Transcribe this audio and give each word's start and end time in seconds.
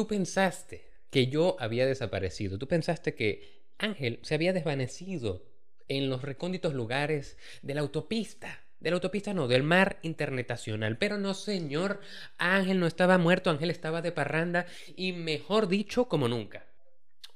tú 0.00 0.06
pensaste 0.06 0.88
que 1.10 1.26
yo 1.26 1.56
había 1.60 1.84
desaparecido, 1.84 2.56
tú 2.56 2.66
pensaste 2.66 3.14
que 3.14 3.66
Ángel 3.76 4.18
se 4.22 4.34
había 4.34 4.54
desvanecido 4.54 5.44
en 5.88 6.08
los 6.08 6.22
recónditos 6.22 6.72
lugares 6.72 7.36
de 7.60 7.74
la 7.74 7.82
autopista. 7.82 8.64
De 8.78 8.88
la 8.88 8.94
autopista 8.94 9.34
no, 9.34 9.46
del 9.46 9.62
mar 9.62 9.98
internacional. 10.00 10.96
Pero 10.96 11.18
no, 11.18 11.34
señor, 11.34 12.00
Ángel 12.38 12.80
no 12.80 12.86
estaba 12.86 13.18
muerto, 13.18 13.50
Ángel 13.50 13.68
estaba 13.68 14.00
de 14.00 14.10
parranda 14.10 14.64
y 14.96 15.12
mejor 15.12 15.68
dicho, 15.68 16.08
como 16.08 16.28
nunca. 16.28 16.69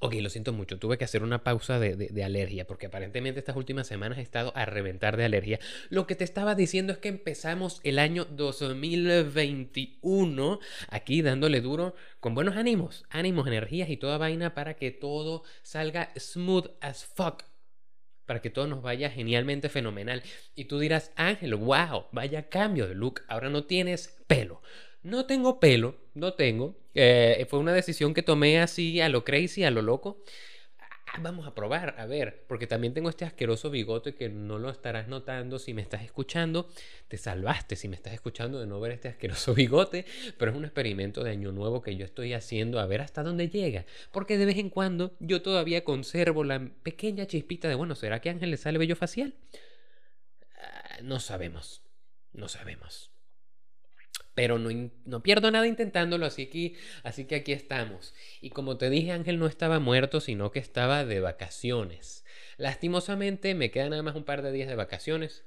Ok, 0.04 0.16
lo 0.16 0.28
siento 0.28 0.52
mucho, 0.52 0.78
tuve 0.78 0.98
que 0.98 1.06
hacer 1.06 1.22
una 1.22 1.42
pausa 1.42 1.78
de, 1.78 2.22
alergia 2.22 2.66
porque 2.66 2.88
aparentemente 2.88 3.40
estas 3.40 3.56
últimas 3.56 3.86
semanas 3.86 4.18
he 4.18 4.20
estado 4.20 4.52
a 4.54 4.66
reventar 4.66 5.16
de 5.16 5.24
alergia. 5.24 5.58
Lo 5.88 6.06
que 6.06 6.14
te 6.14 6.24
estaba 6.24 6.54
diciendo 6.54 6.92
es 6.92 6.98
que 6.98 7.08
empezamos 7.08 7.80
el 7.84 7.98
año 7.98 8.26
2021 8.26 10.60
aquí 10.90 11.22
dándole 11.22 11.62
duro 11.62 11.94
con 12.20 12.34
buenos 12.34 12.58
ánimos, 12.58 13.06
ánimos, 13.08 13.46
energías 13.46 13.88
y 13.88 13.96
toda 13.96 14.18
vaina 14.18 14.52
para 14.52 14.74
que 14.74 14.90
todo 14.90 15.42
salga 15.62 16.12
smooth 16.18 16.66
as 16.82 17.06
fuck. 17.06 17.44
Para 18.26 18.42
que 18.42 18.50
todo 18.50 18.66
nos 18.66 18.82
vaya 18.82 19.08
genialmente 19.08 19.70
fenomenal. 19.70 20.22
Y 20.54 20.66
tú 20.66 20.80
dirás, 20.80 21.12
Ángel, 21.16 21.54
wow, 21.54 22.08
vaya 22.12 22.50
cambio 22.50 22.86
de 22.86 22.94
look. 22.94 23.22
Ahora 23.26 23.48
no 23.48 23.64
tienes 23.64 24.22
pelo. 24.26 24.60
No 25.02 25.24
tengo 25.24 25.60
pelo, 25.60 25.96
no 26.12 26.34
tengo. 26.34 26.83
Eh, 26.94 27.46
fue 27.48 27.58
una 27.58 27.72
decisión 27.72 28.14
que 28.14 28.22
tomé 28.22 28.60
así 28.60 29.00
a 29.00 29.08
lo 29.08 29.24
crazy, 29.24 29.64
a 29.64 29.70
lo 29.70 29.82
loco. 29.82 30.22
Ah, 30.78 31.18
vamos 31.20 31.46
a 31.46 31.54
probar, 31.54 31.96
a 31.98 32.06
ver, 32.06 32.44
porque 32.48 32.66
también 32.66 32.94
tengo 32.94 33.08
este 33.08 33.24
asqueroso 33.24 33.70
bigote 33.70 34.14
que 34.14 34.28
no 34.28 34.58
lo 34.58 34.70
estarás 34.70 35.08
notando 35.08 35.58
si 35.58 35.74
me 35.74 35.82
estás 35.82 36.02
escuchando. 36.02 36.68
Te 37.08 37.16
salvaste 37.16 37.76
si 37.76 37.88
me 37.88 37.96
estás 37.96 38.14
escuchando 38.14 38.60
de 38.60 38.66
no 38.66 38.80
ver 38.80 38.92
este 38.92 39.08
asqueroso 39.08 39.54
bigote, 39.54 40.06
pero 40.38 40.52
es 40.52 40.56
un 40.56 40.64
experimento 40.64 41.24
de 41.24 41.30
año 41.30 41.52
nuevo 41.52 41.82
que 41.82 41.96
yo 41.96 42.04
estoy 42.04 42.32
haciendo 42.32 42.78
a 42.78 42.86
ver 42.86 43.00
hasta 43.00 43.22
dónde 43.22 43.48
llega. 43.48 43.86
Porque 44.12 44.38
de 44.38 44.46
vez 44.46 44.58
en 44.58 44.70
cuando 44.70 45.16
yo 45.20 45.42
todavía 45.42 45.84
conservo 45.84 46.44
la 46.44 46.70
pequeña 46.82 47.26
chispita 47.26 47.68
de, 47.68 47.74
bueno, 47.74 47.94
¿será 47.96 48.20
que 48.20 48.30
Ángel 48.30 48.50
le 48.50 48.56
sale 48.56 48.78
vello 48.78 48.96
facial? 48.96 49.34
Ah, 50.60 50.98
no 51.02 51.18
sabemos, 51.18 51.82
no 52.32 52.48
sabemos 52.48 53.13
pero 54.34 54.58
no, 54.58 55.22
pierdo 55.22 55.50
nada 55.50 55.66
intentándolo, 55.66 56.26
así 56.26 56.46
que, 56.46 56.74
así 57.04 57.24
que 57.24 57.36
aquí 57.36 57.52
estamos. 57.52 58.14
Y 58.40 58.50
como 58.50 58.76
te 58.76 58.90
dije, 58.90 59.12
Ángel 59.12 59.38
no 59.38 59.46
estaba 59.46 59.78
muerto, 59.78 60.20
sino 60.20 60.50
que 60.50 60.58
estaba 60.58 61.04
de 61.04 61.20
vacaciones. 61.20 62.24
Lastimosamente 62.56 63.54
me 63.54 63.70
quedan 63.70 63.90
nada 63.90 64.02
más 64.02 64.16
un 64.16 64.24
par 64.24 64.42
de 64.42 64.52
días 64.52 64.68
de 64.68 64.74
vacaciones. 64.74 65.44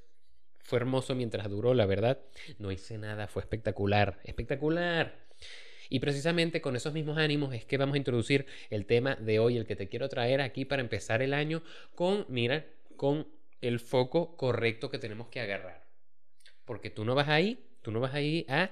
Fue 0.59 0.79
hermoso 0.79 1.15
mientras 1.15 1.49
duró, 1.49 1.73
la 1.73 1.85
verdad. 1.85 2.19
No 2.59 2.71
hice 2.71 2.97
nada, 2.97 3.27
fue 3.27 3.41
espectacular, 3.41 4.19
espectacular. 4.23 5.27
Y 5.89 5.99
precisamente 5.99 6.61
con 6.61 6.75
esos 6.75 6.93
mismos 6.93 7.17
ánimos 7.17 7.53
es 7.53 7.65
que 7.65 7.77
vamos 7.77 7.95
a 7.95 7.97
introducir 7.97 8.45
el 8.69 8.85
tema 8.85 9.15
de 9.15 9.39
hoy, 9.39 9.57
el 9.57 9.65
que 9.65 9.75
te 9.75 9.87
quiero 9.87 10.09
traer 10.09 10.41
aquí 10.41 10.65
para 10.65 10.81
empezar 10.81 11.21
el 11.21 11.33
año 11.33 11.61
con, 11.95 12.25
mira, 12.29 12.65
con 12.95 13.27
el 13.61 13.79
foco 13.79 14.35
correcto 14.37 14.89
que 14.89 14.99
tenemos 14.99 15.27
que 15.27 15.39
agarrar. 15.39 15.85
Porque 16.65 16.89
tú 16.89 17.05
no 17.05 17.15
vas 17.15 17.29
ahí 17.29 17.63
Tú 17.87 17.93
no 17.93 18.01
vas 18.01 18.15
ahí 18.15 18.45
a, 18.49 18.69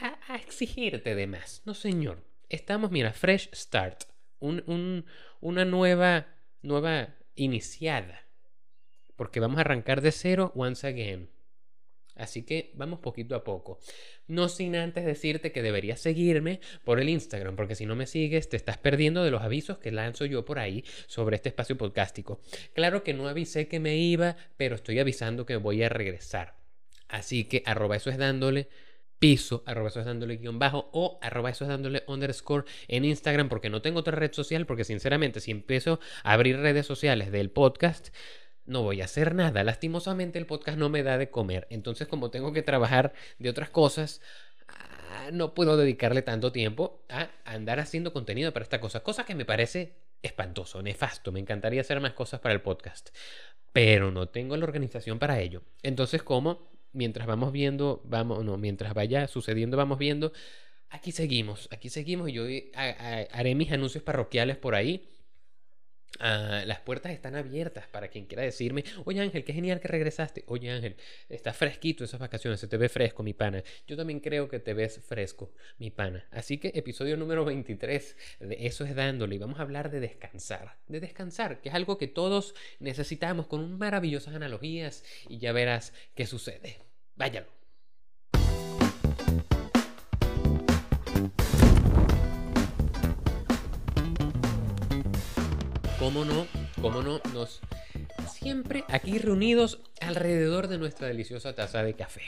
a, 0.00 0.34
exigirte 0.34 1.14
de 1.14 1.28
más. 1.28 1.62
No, 1.66 1.72
señor. 1.72 2.24
Estamos, 2.48 2.90
mira, 2.90 3.12
fresh 3.12 3.48
start. 3.54 4.06
Un, 4.40 5.06
una 5.40 5.64
nueva, 5.64 6.26
nueva 6.60 7.14
iniciada. 7.36 8.26
Porque 9.14 9.38
vamos 9.38 9.58
a 9.58 9.60
arrancar 9.60 10.00
de 10.00 10.10
cero 10.10 10.50
once 10.56 10.84
again. 10.84 11.30
Así 12.16 12.42
que 12.42 12.72
vamos 12.74 12.98
poquito 12.98 13.36
a 13.36 13.44
poco. 13.44 13.78
No 14.26 14.48
sin 14.48 14.74
antes 14.74 15.04
decirte 15.04 15.52
que 15.52 15.62
deberías 15.62 16.00
seguirme 16.00 16.58
por 16.82 16.98
el 16.98 17.10
Instagram, 17.10 17.54
porque 17.54 17.76
si 17.76 17.86
no 17.86 17.94
me 17.94 18.08
sigues 18.08 18.48
te 18.48 18.56
estás 18.56 18.78
perdiendo 18.78 19.22
de 19.22 19.30
los 19.30 19.42
avisos 19.42 19.78
que 19.78 19.92
lanzo 19.92 20.24
yo 20.24 20.44
por 20.44 20.58
ahí 20.58 20.84
sobre 21.06 21.36
este 21.36 21.50
espacio 21.50 21.78
podcástico. 21.78 22.40
Claro 22.72 23.04
que 23.04 23.14
no 23.14 23.28
avisé 23.28 23.68
que 23.68 23.78
me 23.78 23.96
iba, 23.96 24.36
pero 24.56 24.74
estoy 24.74 24.98
avisando 24.98 25.46
que 25.46 25.54
voy 25.54 25.84
a 25.84 25.88
regresar. 25.88 26.63
Así 27.14 27.44
que 27.44 27.62
arroba 27.64 27.94
eso 27.94 28.10
es 28.10 28.18
dándole 28.18 28.68
piso, 29.20 29.62
arroba 29.66 29.88
eso 29.88 30.00
es 30.00 30.06
dándole 30.06 30.36
guion 30.36 30.58
bajo 30.58 30.90
o 30.92 31.20
arroba 31.22 31.50
eso 31.50 31.64
es 31.64 31.68
dándole 31.68 32.02
underscore 32.08 32.64
en 32.88 33.04
Instagram 33.04 33.48
porque 33.48 33.70
no 33.70 33.82
tengo 33.82 34.00
otra 34.00 34.16
red 34.16 34.32
social 34.32 34.66
porque 34.66 34.82
sinceramente 34.82 35.38
si 35.38 35.52
empiezo 35.52 36.00
a 36.24 36.32
abrir 36.32 36.58
redes 36.58 36.86
sociales 36.86 37.30
del 37.30 37.50
podcast 37.50 38.08
no 38.64 38.82
voy 38.82 39.00
a 39.00 39.04
hacer 39.04 39.36
nada. 39.36 39.62
Lastimosamente 39.62 40.40
el 40.40 40.46
podcast 40.46 40.76
no 40.76 40.88
me 40.88 41.04
da 41.04 41.16
de 41.16 41.30
comer. 41.30 41.68
Entonces 41.70 42.08
como 42.08 42.32
tengo 42.32 42.52
que 42.52 42.62
trabajar 42.62 43.12
de 43.38 43.48
otras 43.48 43.70
cosas, 43.70 44.20
ah, 44.66 45.28
no 45.32 45.54
puedo 45.54 45.76
dedicarle 45.76 46.22
tanto 46.22 46.50
tiempo 46.50 47.04
a 47.08 47.28
andar 47.44 47.78
haciendo 47.78 48.12
contenido 48.12 48.52
para 48.52 48.64
esta 48.64 48.80
cosa. 48.80 49.04
Cosa 49.04 49.24
que 49.24 49.36
me 49.36 49.44
parece 49.44 49.98
espantoso, 50.20 50.82
nefasto. 50.82 51.30
Me 51.30 51.38
encantaría 51.38 51.82
hacer 51.82 52.00
más 52.00 52.14
cosas 52.14 52.40
para 52.40 52.54
el 52.54 52.62
podcast. 52.62 53.10
Pero 53.72 54.10
no 54.10 54.28
tengo 54.28 54.56
la 54.56 54.64
organización 54.64 55.20
para 55.20 55.38
ello. 55.38 55.62
Entonces 55.82 56.24
como 56.24 56.73
mientras 56.94 57.26
vamos 57.26 57.52
viendo, 57.52 58.00
vamos, 58.04 58.44
no, 58.44 58.56
mientras 58.56 58.94
vaya 58.94 59.28
sucediendo, 59.28 59.76
vamos 59.76 59.98
viendo, 59.98 60.32
aquí 60.88 61.12
seguimos, 61.12 61.68
aquí 61.70 61.90
seguimos. 61.90 62.32
Yo 62.32 62.44
haré 62.74 63.54
mis 63.54 63.70
anuncios 63.72 64.02
parroquiales 64.02 64.56
por 64.56 64.74
ahí. 64.74 65.08
Ah, 66.20 66.62
las 66.66 66.80
puertas 66.80 67.12
están 67.12 67.34
abiertas 67.34 67.86
para 67.88 68.08
quien 68.08 68.26
quiera 68.26 68.42
decirme, 68.42 68.84
oye 69.04 69.20
Ángel, 69.20 69.44
qué 69.44 69.52
genial 69.52 69.80
que 69.80 69.88
regresaste. 69.88 70.44
Oye 70.46 70.70
Ángel, 70.70 70.96
está 71.28 71.52
fresquito 71.52 72.04
esas 72.04 72.20
vacaciones, 72.20 72.60
se 72.60 72.68
te 72.68 72.76
ve 72.76 72.88
fresco, 72.88 73.22
mi 73.22 73.34
pana. 73.34 73.62
Yo 73.86 73.96
también 73.96 74.20
creo 74.20 74.48
que 74.48 74.60
te 74.60 74.74
ves 74.74 75.00
fresco, 75.00 75.52
mi 75.78 75.90
pana. 75.90 76.26
Así 76.30 76.58
que 76.58 76.72
episodio 76.74 77.16
número 77.16 77.44
23 77.44 78.16
de 78.40 78.66
Eso 78.66 78.84
es 78.84 78.94
dándole. 78.94 79.34
Y 79.36 79.38
vamos 79.38 79.58
a 79.58 79.62
hablar 79.62 79.90
de 79.90 80.00
descansar. 80.00 80.76
De 80.86 81.00
descansar, 81.00 81.60
que 81.60 81.68
es 81.68 81.74
algo 81.74 81.98
que 81.98 82.08
todos 82.08 82.54
necesitamos 82.78 83.46
con 83.46 83.78
maravillosas 83.78 84.34
analogías 84.34 85.04
y 85.28 85.38
ya 85.38 85.52
verás 85.52 85.92
qué 86.14 86.26
sucede. 86.26 86.78
Váyalo. 87.16 87.63
¿Cómo 96.04 96.26
no? 96.26 96.46
¿Cómo 96.82 97.00
no? 97.00 97.18
Nos 97.32 97.62
siempre 98.28 98.84
aquí 98.88 99.16
reunidos 99.16 99.80
alrededor 100.02 100.68
de 100.68 100.76
nuestra 100.76 101.08
deliciosa 101.08 101.54
taza 101.54 101.82
de 101.82 101.94
café. 101.94 102.20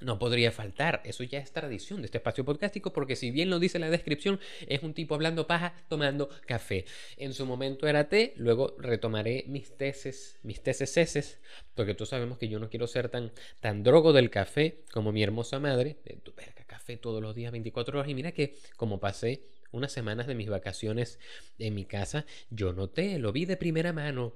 No 0.00 0.18
podría 0.18 0.52
faltar, 0.52 1.00
eso 1.06 1.24
ya 1.24 1.38
es 1.38 1.50
tradición 1.50 2.02
de 2.02 2.04
este 2.04 2.18
espacio 2.18 2.44
podcástico 2.44 2.92
porque 2.92 3.16
si 3.16 3.30
bien 3.30 3.48
lo 3.48 3.58
dice 3.58 3.78
la 3.78 3.88
descripción, 3.88 4.38
es 4.66 4.82
un 4.82 4.92
tipo 4.92 5.14
hablando 5.14 5.46
paja 5.46 5.72
tomando 5.88 6.28
café. 6.46 6.84
En 7.16 7.32
su 7.32 7.46
momento 7.46 7.88
era 7.88 8.10
té, 8.10 8.34
luego 8.36 8.76
retomaré 8.78 9.44
mis 9.48 9.74
tesis, 9.74 10.38
mis 10.42 10.62
tesis 10.62 11.40
porque 11.74 11.94
tú 11.94 12.04
sabemos 12.04 12.36
que 12.36 12.48
yo 12.48 12.58
no 12.58 12.68
quiero 12.68 12.86
ser 12.86 13.08
tan, 13.08 13.32
tan 13.60 13.82
drogo 13.82 14.12
del 14.12 14.28
café 14.28 14.82
como 14.92 15.10
mi 15.10 15.22
hermosa 15.22 15.58
madre. 15.58 15.96
Tu 16.22 16.34
verga, 16.34 16.64
café 16.66 16.98
todos 16.98 17.22
los 17.22 17.34
días, 17.34 17.50
24 17.50 17.98
horas. 17.98 18.10
Y 18.10 18.14
mira 18.14 18.32
que 18.32 18.56
como 18.76 19.00
pasé 19.00 19.46
unas 19.70 19.92
semanas 19.92 20.26
de 20.26 20.34
mis 20.34 20.48
vacaciones 20.48 21.18
en 21.58 21.74
mi 21.74 21.84
casa, 21.84 22.26
yo 22.50 22.72
noté, 22.72 23.18
lo 23.18 23.32
vi 23.32 23.44
de 23.44 23.56
primera 23.56 23.92
mano, 23.92 24.34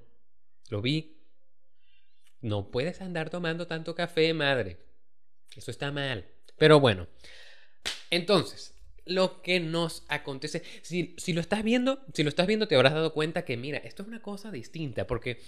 lo 0.68 0.82
vi. 0.82 1.18
No 2.40 2.70
puedes 2.70 3.00
andar 3.00 3.30
tomando 3.30 3.66
tanto 3.66 3.94
café, 3.94 4.34
madre. 4.34 4.78
Eso 5.56 5.70
está 5.70 5.92
mal. 5.92 6.26
Pero 6.58 6.80
bueno. 6.80 7.06
Entonces, 8.10 8.74
lo 9.04 9.42
que 9.42 9.60
nos 9.60 10.04
acontece. 10.08 10.62
Si, 10.82 11.14
lo 11.32 11.40
estás 11.40 11.62
viendo, 11.62 12.04
si 12.12 12.22
lo 12.22 12.28
estás 12.28 12.46
viendo, 12.46 12.68
te 12.68 12.74
habrás 12.74 12.94
dado 12.94 13.12
cuenta 13.12 13.44
que, 13.44 13.56
mira, 13.56 13.78
esto 13.78 14.02
es 14.02 14.08
una 14.08 14.22
cosa 14.22 14.50
distinta. 14.50 15.06
Porque. 15.06 15.40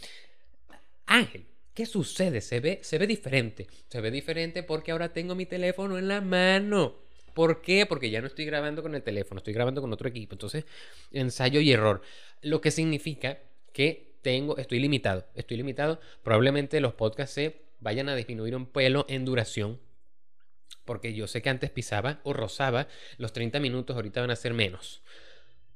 Ángel, 1.06 1.46
¿qué 1.74 1.86
sucede? 1.86 2.40
Se 2.40 2.60
ve, 2.60 2.80
se 2.82 2.98
ve 2.98 3.06
diferente. 3.06 3.66
Se 3.88 4.00
ve 4.00 4.10
diferente 4.10 4.62
porque 4.62 4.92
ahora 4.92 5.12
tengo 5.12 5.34
mi 5.34 5.46
teléfono 5.46 5.98
en 5.98 6.08
la 6.08 6.20
mano. 6.20 7.04
¿Por 7.34 7.60
qué? 7.62 7.86
Porque 7.86 8.10
ya 8.10 8.20
no 8.20 8.26
estoy 8.26 8.44
grabando 8.44 8.82
con 8.82 8.94
el 8.94 9.02
teléfono, 9.02 9.38
estoy 9.38 9.52
grabando 9.52 9.80
con 9.80 9.92
otro 9.92 10.08
equipo. 10.08 10.34
Entonces, 10.34 10.64
ensayo 11.12 11.60
y 11.60 11.72
error. 11.72 12.02
Lo 12.40 12.60
que 12.60 12.70
significa 12.70 13.38
que 13.72 14.14
tengo, 14.22 14.56
estoy 14.56 14.78
limitado. 14.80 15.26
Estoy 15.34 15.56
limitado. 15.58 16.00
Probablemente 16.22 16.80
los 16.80 16.94
podcasts 16.94 17.34
se 17.34 17.62
vayan 17.80 18.08
a 18.08 18.14
disminuir 18.14 18.56
un 18.56 18.66
pelo 18.66 19.04
en 19.08 19.24
duración 19.24 19.80
porque 20.84 21.14
yo 21.14 21.26
sé 21.26 21.42
que 21.42 21.50
antes 21.50 21.70
pisaba 21.70 22.20
o 22.24 22.32
rozaba 22.32 22.88
los 23.16 23.32
30 23.32 23.60
minutos, 23.60 23.96
ahorita 23.96 24.20
van 24.20 24.30
a 24.30 24.36
ser 24.36 24.52
menos. 24.52 25.02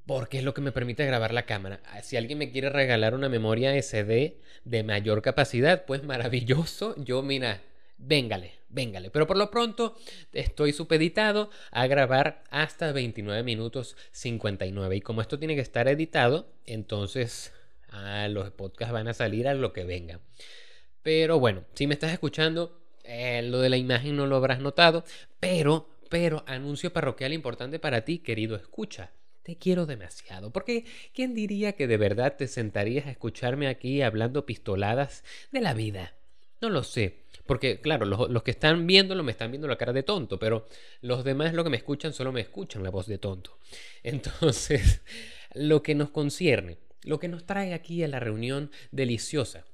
Porque 0.06 0.38
es 0.38 0.44
lo 0.44 0.54
que 0.54 0.60
me 0.60 0.72
permite 0.72 1.04
grabar 1.04 1.34
la 1.34 1.44
cámara. 1.44 1.80
Ah, 1.84 2.02
si 2.02 2.16
alguien 2.16 2.38
me 2.38 2.50
quiere 2.50 2.70
regalar 2.70 3.14
una 3.14 3.28
memoria 3.28 3.74
SD 3.80 4.40
de 4.64 4.82
mayor 4.82 5.22
capacidad, 5.22 5.84
pues 5.84 6.02
maravilloso. 6.02 6.94
Yo, 7.02 7.22
mira, 7.22 7.62
véngale, 7.98 8.54
véngale. 8.68 9.10
Pero 9.10 9.26
por 9.26 9.36
lo 9.36 9.50
pronto 9.50 9.96
estoy 10.32 10.72
supeditado 10.72 11.50
a 11.70 11.86
grabar 11.86 12.44
hasta 12.50 12.92
29 12.92 13.42
minutos 13.42 13.96
59. 14.12 14.96
Y 14.96 15.00
como 15.00 15.20
esto 15.20 15.38
tiene 15.38 15.54
que 15.54 15.60
estar 15.60 15.88
editado, 15.88 16.52
entonces 16.64 17.52
ah, 17.90 18.28
los 18.28 18.50
podcasts 18.52 18.92
van 18.92 19.08
a 19.08 19.14
salir 19.14 19.48
a 19.48 19.54
lo 19.54 19.72
que 19.72 19.84
venga. 19.84 20.20
Pero 21.02 21.38
bueno, 21.38 21.64
si 21.74 21.86
me 21.86 21.94
estás 21.94 22.12
escuchando, 22.12 22.80
eh, 23.04 23.42
lo 23.42 23.60
de 23.60 23.70
la 23.70 23.76
imagen 23.76 24.16
no 24.16 24.26
lo 24.26 24.36
habrás 24.36 24.60
notado, 24.60 25.04
pero 25.40 25.88
Pero 26.10 26.42
anuncio 26.46 26.92
parroquial 26.92 27.32
importante 27.34 27.78
para 27.78 28.04
ti, 28.04 28.18
querido 28.20 28.56
escucha. 28.56 29.12
Te 29.42 29.56
quiero 29.56 29.86
demasiado, 29.86 30.50
porque 30.52 30.84
¿quién 31.14 31.34
diría 31.34 31.72
que 31.72 31.86
de 31.86 31.96
verdad 31.98 32.36
te 32.36 32.48
sentarías 32.48 33.06
a 33.06 33.10
escucharme 33.10 33.68
aquí 33.68 34.02
hablando 34.02 34.44
pistoladas 34.46 35.24
de 35.52 35.60
la 35.60 35.74
vida? 35.74 36.17
No 36.60 36.70
lo 36.70 36.82
sé, 36.82 37.20
porque 37.46 37.80
claro, 37.80 38.04
los, 38.04 38.28
los, 38.30 38.42
que 38.42 38.50
están 38.50 38.86
viéndolo 38.86 39.22
me 39.22 39.32
están 39.32 39.50
viendo 39.50 39.68
la 39.68 39.78
cara 39.78 39.92
de 39.92 40.02
tonto, 40.02 40.38
pero 40.38 40.66
los 41.00 41.24
demás 41.24 41.54
lo 41.54 41.64
que 41.64 41.70
me 41.70 41.76
escuchan 41.76 42.12
solo 42.12 42.32
me 42.32 42.40
escuchan 42.40 42.82
la 42.82 42.90
voz 42.90 43.06
de 43.06 43.18
tonto. 43.18 43.58
Entonces, 44.02 45.02
lo 45.54 45.82
que 45.82 45.94
nos 45.94 46.10
concierne, 46.10 46.78
lo 47.02 47.18
que 47.18 47.28
nos 47.28 47.46
trae 47.46 47.74
aquí 47.74 48.02
a 48.02 48.08
la 48.08 48.20
reunión 48.20 48.70
deliciosa 48.90 49.64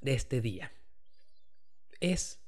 de 0.00 0.14
este 0.14 0.40
día, 0.40 0.72
es 2.00 2.40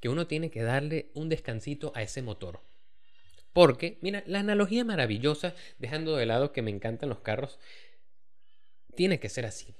que 0.00 0.08
uno 0.08 0.26
tiene 0.26 0.50
que 0.50 0.62
darle 0.62 1.10
un 1.14 1.28
descansito 1.28 1.92
a 1.94 2.02
ese 2.02 2.22
motor. 2.22 2.60
Porque, 3.52 3.98
mira, 4.02 4.24
la 4.26 4.40
analogía 4.40 4.84
maravillosa, 4.84 5.54
dejando 5.78 6.16
de 6.16 6.26
lado 6.26 6.52
que 6.52 6.60
me 6.60 6.72
encantan 6.72 7.08
los 7.08 7.20
carros, 7.20 7.58
tiene 8.96 9.20
que 9.20 9.28
ser 9.28 9.46
así. 9.46 9.74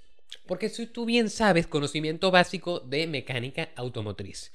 Porque 0.46 0.68
si 0.68 0.86
tú 0.86 1.04
bien 1.04 1.30
sabes 1.30 1.66
conocimiento 1.66 2.30
básico 2.30 2.80
de 2.80 3.06
mecánica 3.06 3.70
automotriz, 3.76 4.52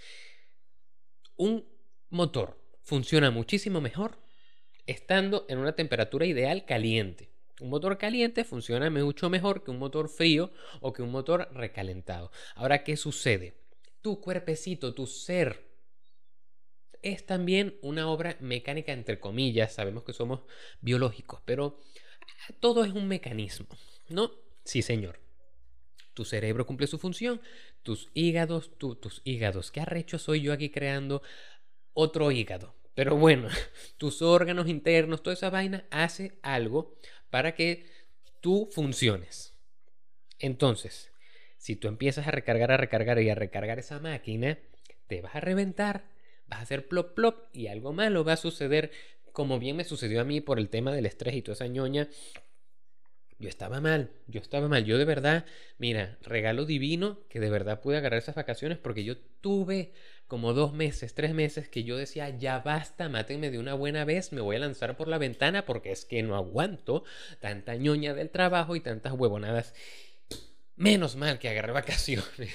un 1.36 1.66
motor 2.10 2.62
funciona 2.84 3.32
muchísimo 3.32 3.82
mejor 3.82 4.18
estando 4.86 5.46
en 5.50 5.60
una 5.60 5.76
temperatura 5.76 6.26
ideal 6.26 6.66
caliente. 6.66 7.30
Un 7.62 7.70
motor 7.70 7.98
caliente 7.98 8.44
funciona 8.44 8.90
mucho 8.90 9.30
mejor 9.30 9.64
que 9.64 9.72
un 9.72 9.80
motor 9.80 10.10
frío 10.10 10.52
o 10.82 10.94
que 10.94 11.02
un 11.02 11.12
motor 11.12 11.50
recalentado. 11.54 12.32
Ahora, 12.56 12.84
¿qué 12.84 12.98
sucede? 12.98 13.58
Tu 14.02 14.22
cuerpecito, 14.22 14.94
tu 14.94 15.06
ser, 15.06 15.70
es 17.02 17.26
también 17.26 17.78
una 17.82 18.10
obra 18.10 18.38
mecánica 18.40 18.92
entre 18.92 19.20
comillas. 19.20 19.74
Sabemos 19.74 20.04
que 20.04 20.14
somos 20.14 20.42
biológicos, 20.82 21.42
pero 21.46 21.80
todo 22.60 22.84
es 22.84 22.92
un 22.92 23.08
mecanismo, 23.08 23.68
¿no? 24.10 24.32
Sí, 24.64 24.82
señor. 24.82 25.20
Tu 26.20 26.26
cerebro 26.26 26.66
cumple 26.66 26.86
su 26.86 27.00
función, 27.00 27.40
tus 27.82 28.10
hígados, 28.14 28.78
tus 28.78 29.22
hígados. 29.24 29.72
¿Qué 29.72 29.80
arrecho 29.80 30.20
soy 30.20 30.42
yo 30.42 30.52
aquí 30.52 30.70
creando 30.70 31.22
otro 31.94 32.30
hígado? 32.30 32.76
Pero 32.94 33.16
bueno, 33.16 33.48
tus 33.98 34.22
órganos 34.22 34.68
internos, 34.68 35.24
toda 35.24 35.36
esa 35.36 35.50
vaina 35.50 35.86
hace 35.92 36.34
algo 36.42 36.98
para 37.30 37.56
que 37.56 37.86
tú 38.42 38.68
funciones. 38.70 39.54
Entonces, 40.40 41.10
si 41.58 41.78
tú 41.78 41.88
empiezas 41.88 42.28
a 42.28 42.32
recargar, 42.32 42.74
a 42.74 42.76
recargar 42.76 43.22
y 43.22 43.30
a 43.30 43.36
recargar 43.36 43.80
esa 43.80 44.02
máquina, 44.02 44.60
te 45.08 45.22
vas 45.22 45.38
a 45.38 45.40
reventar, 45.40 46.04
vas 46.48 46.60
a 46.60 46.64
hacer 46.64 46.90
plop 46.90 47.16
plop 47.16 47.46
y 47.54 47.68
algo 47.68 47.94
malo 47.94 48.26
va 48.26 48.34
a 48.34 48.36
suceder, 48.36 48.92
como 49.32 49.58
bien 49.58 49.78
me 49.78 49.86
sucedió 49.86 50.20
a 50.20 50.26
mí 50.26 50.42
por 50.42 50.60
el 50.60 50.68
tema 50.68 50.92
del 50.92 51.06
estrés 51.06 51.36
y 51.36 51.42
toda 51.42 51.54
esa 51.54 51.68
ñoña. 51.68 52.10
Yo 53.40 53.48
estaba 53.48 53.80
mal, 53.80 54.12
yo 54.28 54.42
estaba 54.42 54.68
mal, 54.68 54.84
yo 54.84 54.98
de 54.98 55.06
verdad, 55.06 55.46
mira, 55.78 56.18
regalo 56.24 56.66
divino 56.66 57.20
que 57.30 57.40
de 57.40 57.50
verdad 57.50 57.80
pude 57.80 57.96
agarrar 57.96 58.20
esas 58.20 58.36
vacaciones 58.36 58.78
porque 58.78 59.06
yo 59.06 59.16
tuve 59.40 59.94
como 60.28 60.54
dos 60.54 60.74
meses, 60.74 61.14
tres 61.16 61.34
meses 61.34 61.70
que 61.70 61.86
yo 61.86 61.96
decía, 61.96 62.38
ya 62.38 62.60
basta, 62.60 63.08
mátenme 63.08 63.50
de 63.50 63.58
una 63.58 63.76
buena 63.76 64.04
vez, 64.04 64.34
me 64.34 64.42
voy 64.42 64.58
a 64.58 64.60
lanzar 64.60 64.98
por 64.98 65.08
la 65.08 65.18
ventana 65.18 65.66
porque 65.66 65.92
es 65.92 66.04
que 66.04 66.22
no 66.22 66.36
aguanto 66.36 67.06
tanta 67.40 67.76
ñoña 67.78 68.14
del 68.14 68.30
trabajo 68.30 68.76
y 68.76 68.82
tantas 68.82 69.14
huevonadas. 69.14 69.74
Menos 70.76 71.16
mal 71.16 71.40
que 71.40 71.48
agarré 71.48 71.72
vacaciones, 71.74 72.54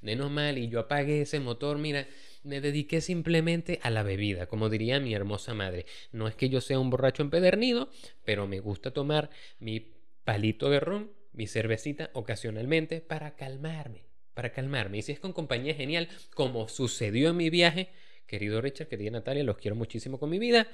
menos 0.00 0.30
mal 0.30 0.56
y 0.56 0.68
yo 0.68 0.80
apagué 0.80 1.22
ese 1.22 1.40
motor, 1.40 1.76
mira, 1.76 2.06
me 2.42 2.60
dediqué 2.60 3.00
simplemente 3.00 3.78
a 3.82 3.90
la 3.90 4.02
bebida, 4.02 4.46
como 4.46 4.68
diría 4.68 4.98
mi 4.98 5.14
hermosa 5.14 5.54
madre. 5.54 5.86
No 6.10 6.26
es 6.26 6.34
que 6.34 6.48
yo 6.48 6.60
sea 6.60 6.78
un 6.78 6.90
borracho 6.90 7.22
empedernido, 7.22 7.90
pero 8.24 8.46
me 8.48 8.60
gusta 8.60 8.90
tomar 8.90 9.30
mi 9.60 9.91
palito 10.24 10.70
de 10.70 10.80
ron, 10.80 11.12
mi 11.32 11.46
cervecita 11.46 12.10
ocasionalmente 12.12 13.00
para 13.00 13.36
calmarme 13.36 14.12
para 14.34 14.52
calmarme. 14.52 14.98
Y 14.98 15.02
si 15.02 15.12
es 15.12 15.20
con 15.20 15.32
compañía 15.32 15.74
genial, 15.74 16.08
como 16.34 16.68
sucedió 16.68 17.30
en 17.30 17.36
mi 17.36 17.50
viaje, 17.50 17.90
querido 18.26 18.60
Richard, 18.60 18.88
querida 18.88 19.10
Natalia, 19.10 19.44
los 19.44 19.58
quiero 19.58 19.76
muchísimo 19.76 20.18
con 20.18 20.30
mi 20.30 20.38
vida. 20.38 20.68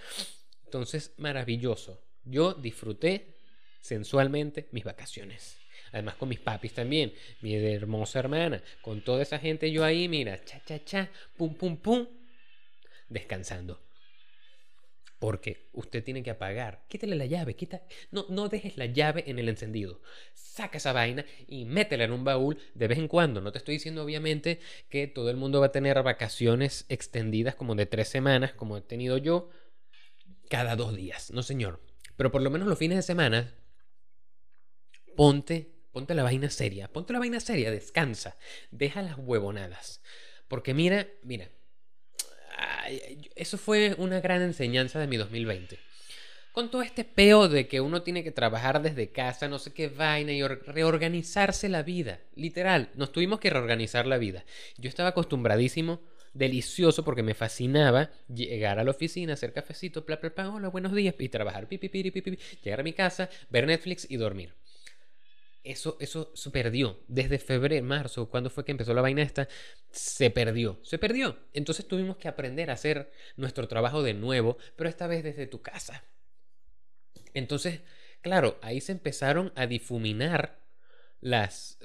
Entonces, 0.65 1.15
maravilloso. 1.19 2.03
Yo 2.25 2.55
disfruté 2.55 3.35
sensualmente 3.81 4.69
mis 4.73 4.85
vacaciones. 4.85 5.59
Además 5.93 6.17
con 6.17 6.29
mis 6.29 6.41
papis 6.41 6.75
también, 6.75 7.15
mi 7.41 7.55
hermosa 7.55 8.19
hermana, 8.19 8.63
con 8.83 9.01
toda 9.03 9.23
esa 9.23 9.39
gente 9.39 9.73
yo 9.73 9.85
ahí, 9.85 10.07
mira, 10.07 10.45
cha, 10.45 10.63
cha, 10.65 10.85
cha, 10.85 11.11
pum, 11.37 11.55
pum, 11.55 11.79
pum, 11.79 12.07
descansando. 13.09 13.81
Porque 15.19 15.69
usted 15.73 16.05
tiene 16.05 16.23
que 16.23 16.31
apagar. 16.31 16.85
Quítale 16.89 17.17
la 17.17 17.27
llave, 17.27 17.57
quita. 17.57 17.83
No, 18.13 18.27
no 18.29 18.49
dejes 18.49 18.77
la 18.77 18.87
llave 18.87 19.25
en 19.27 19.39
el 19.39 19.49
encendido. 19.49 20.01
Saca 20.35 20.79
esa 20.79 20.93
vaina 20.93 21.25
y 21.49 21.65
métela 21.65 22.05
en 22.05 22.13
un 22.13 22.25
baúl 22.25 22.59
de 22.75 22.87
vez 22.87 22.99
en 22.99 23.09
cuando. 23.09 23.41
No 23.41 23.51
te 23.51 23.59
estoy 23.59 23.75
diciendo, 23.75 24.05
obviamente, 24.05 24.61
que 24.89 25.09
todo 25.09 25.31
el 25.31 25.37
mundo 25.37 25.61
va 25.61 25.67
a 25.67 25.73
tener 25.73 26.01
vacaciones 26.03 26.87
extendidas 26.89 27.57
como 27.57 27.75
de 27.75 27.87
tres 27.87 28.09
semanas, 28.09 28.53
como 28.53 28.77
he 28.77 28.81
tenido 28.81 29.19
yo, 29.19 29.51
cada 30.49 30.77
dos 30.77 30.95
días. 30.95 31.33
No, 31.33 31.43
señor. 31.43 31.81
Pero 32.17 32.31
por 32.31 32.43
lo 32.43 32.51
menos 32.51 32.69
los 32.69 32.79
fines 32.79 32.97
de 32.97 33.03
semana, 33.03 33.55
ponte, 35.17 35.73
ponte 35.93 36.15
la 36.15 36.23
vaina 36.23 36.49
seria. 36.49 36.89
Ponte 36.93 37.13
la 37.13 37.19
vaina 37.19 37.41
seria, 37.41 37.73
descansa. 37.73 38.37
Deja 38.71 39.03
las 39.03 39.19
huevonadas. 39.19 40.01
Porque 40.47 40.75
mira, 40.75 41.09
mira, 41.23 41.51
eso 43.35 43.59
fue 43.59 43.95
una 43.99 44.21
gran 44.21 44.43
enseñanza 44.43 44.99
de 44.99 45.07
mi 45.07 45.17
2020. 45.17 45.79
Con 46.53 46.71
todo 46.71 46.83
este 46.83 47.05
peo 47.05 47.49
de 47.49 47.69
que 47.69 47.81
uno 47.81 48.03
tiene 48.03 48.25
que 48.25 48.33
trabajar 48.33 48.83
desde 48.83 49.11
casa, 49.11 49.49
no 49.49 49.59
sé 49.59 49.73
qué 49.73 49.89
vaina, 49.89 50.33
y 50.33 50.43
reorganizarse 50.43 51.69
la 51.69 51.83
vida. 51.83 52.21
Literal, 52.35 52.91
nos 52.95 53.13
tuvimos 53.13 53.39
que 53.39 53.51
reorganizar 53.51 54.07
la 54.07 54.19
vida. 54.19 54.45
Yo 54.77 54.89
estaba 54.89 55.11
acostumbradísimo, 55.11 56.01
delicioso, 56.35 57.05
porque 57.05 57.23
me 57.23 57.35
fascinaba 57.35 58.11
llegar 58.27 58.79
a 58.79 58.85
la 58.85 58.91
oficina, 58.91 59.35
hacer 59.35 59.53
cafecito, 59.53 60.03
bla, 60.03 60.17
bla, 60.17 60.51
hola, 60.51 60.69
buenos 60.69 60.95
días, 60.95 61.15
y 61.19 61.29
trabajar, 61.29 61.69
pi, 61.69 61.79
pi, 61.79 61.89
pi, 61.89 62.39
llegar 62.65 62.81
a 62.81 62.85
mi 62.85 62.93
casa, 62.93 63.31
ver 63.51 63.67
Netflix 63.67 64.07
y 64.11 64.17
dormir 64.17 64.53
eso, 65.71 65.97
eso 66.01 66.33
se 66.35 66.51
perdió. 66.51 66.99
Desde 67.09 67.39
febrero, 67.39 67.85
marzo, 67.85 68.29
cuando 68.29 68.51
fue 68.51 68.65
que 68.65 68.73
empezó 68.73 68.95
la 68.95 69.03
vaina 69.03 69.23
esta, 69.23 69.49
se 69.91 70.31
perdió. 70.31 70.79
Se 70.83 70.99
perdió. 70.99 71.39
Entonces 71.53 71.87
tuvimos 71.87 72.17
que 72.17 72.29
aprender 72.29 72.71
a 72.71 72.75
hacer 72.75 73.11
nuestro 73.37 73.69
trabajo 73.69 74.03
de 74.03 74.15
nuevo, 74.15 74.59
pero 74.77 74.89
esta 74.89 75.07
vez 75.07 75.23
desde 75.23 75.47
tu 75.47 75.63
casa. 75.63 76.05
Entonces, 77.35 77.81
claro, 78.21 78.59
ahí 78.63 78.81
se 78.81 78.93
empezaron 78.93 79.53
a 79.57 79.67
difuminar 79.67 80.59
las, 81.21 81.79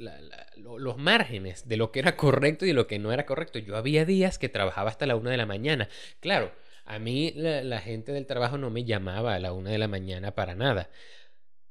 los 0.58 0.98
márgenes 0.98 1.68
de 1.68 1.78
lo 1.78 1.92
que 1.92 2.00
era 2.00 2.16
correcto 2.18 2.66
y 2.66 2.70
de 2.70 2.74
lo 2.74 2.88
que 2.88 3.00
no 3.00 3.12
era 3.12 3.25
correcto. 3.25 3.60
Yo 3.60 3.75
había 3.75 4.06
días 4.06 4.38
que 4.38 4.50
trabajaba 4.50 4.90
hasta 4.90 5.06
la 5.06 5.16
una 5.16 5.32
de 5.32 5.38
la 5.38 5.46
mañana. 5.46 5.90
Claro, 6.20 6.52
a 6.86 7.00
mí 7.00 7.34
la, 7.36 7.63
la 7.63 7.80
gente 7.80 8.12
del 8.12 8.25
trabajo 8.25 8.58
no 8.58 8.70
me 8.70 8.84
llamaba 8.84 9.36
a 9.36 9.40
la 9.40 9.54
una 9.54 9.72
de 9.72 9.78
la 9.78 9.88
mañana 9.88 10.36
para 10.36 10.56
nada. 10.56 10.90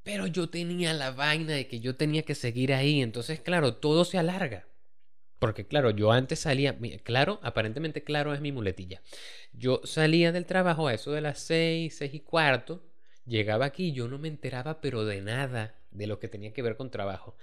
Pero 0.02 0.26
yo 0.26 0.49
tenía 0.49 0.92
la 0.92 1.12
vaina 1.12 1.52
de 1.52 1.68
que 1.68 1.80
yo 1.80 1.97
tenía 1.97 2.23
que 2.23 2.35
seguir 2.35 2.73
ahí. 2.73 3.02
Entonces, 3.02 3.40
claro, 3.40 3.76
todo 3.76 4.04
se 4.04 4.18
alarga. 4.18 4.66
Porque, 5.38 5.66
claro, 5.66 5.90
yo 5.90 6.12
antes 6.12 6.40
salía, 6.40 6.78
claro, 7.02 7.40
aparentemente 7.42 8.04
claro 8.04 8.32
es 8.32 8.40
mi 8.40 8.52
muletilla. 8.52 9.02
Yo 9.52 9.80
salía 9.85 10.30
del 10.32 10.47
trabajo 10.47 10.87
a 10.87 10.94
eso 10.94 11.12
de 11.12 11.21
las 11.21 11.40
seis, 11.40 11.97
seis 11.97 12.14
y 12.14 12.21
cuarto. 12.21 12.85
Llegaba 13.26 13.66
aquí, 13.66 13.92
yo 13.92 14.09
no 14.09 14.18
me 14.18 14.28
enteraba, 14.28 14.80
pero 14.80 15.04
de 15.04 15.21
nada 15.21 15.75
de 15.90 16.06
lo 16.06 16.18
que 16.18 16.28
tenía 16.28 16.52
que 16.52 16.62
ver 16.62 16.76
con 16.76 16.90
trabajo. 16.90 17.37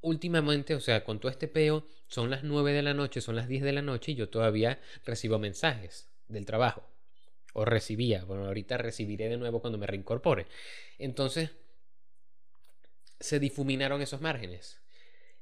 Últimamente, 0.00 0.74
o 0.74 0.80
sea, 0.80 1.04
con 1.04 1.20
todo 1.20 1.30
este 1.30 1.48
peo, 1.48 1.86
son 2.06 2.30
las 2.30 2.44
nueve 2.44 2.72
de 2.72 2.82
la 2.82 2.94
noche, 2.94 3.20
son 3.20 3.36
las 3.36 3.48
diez 3.48 3.62
de 3.62 3.72
la 3.72 3.82
noche 3.82 4.12
y 4.12 4.14
yo 4.14 4.28
todavía 4.28 4.80
recibo 5.04 5.38
mensajes 5.38 6.10
del 6.28 6.46
trabajo 6.46 6.95
o 7.56 7.64
recibía. 7.64 8.24
Bueno, 8.24 8.46
ahorita 8.46 8.76
recibiré 8.76 9.30
de 9.30 9.38
nuevo 9.38 9.60
cuando 9.60 9.78
me 9.78 9.86
reincorpore. 9.86 10.46
Entonces, 10.98 11.50
se 13.18 13.40
difuminaron 13.40 14.02
esos 14.02 14.20
márgenes. 14.20 14.82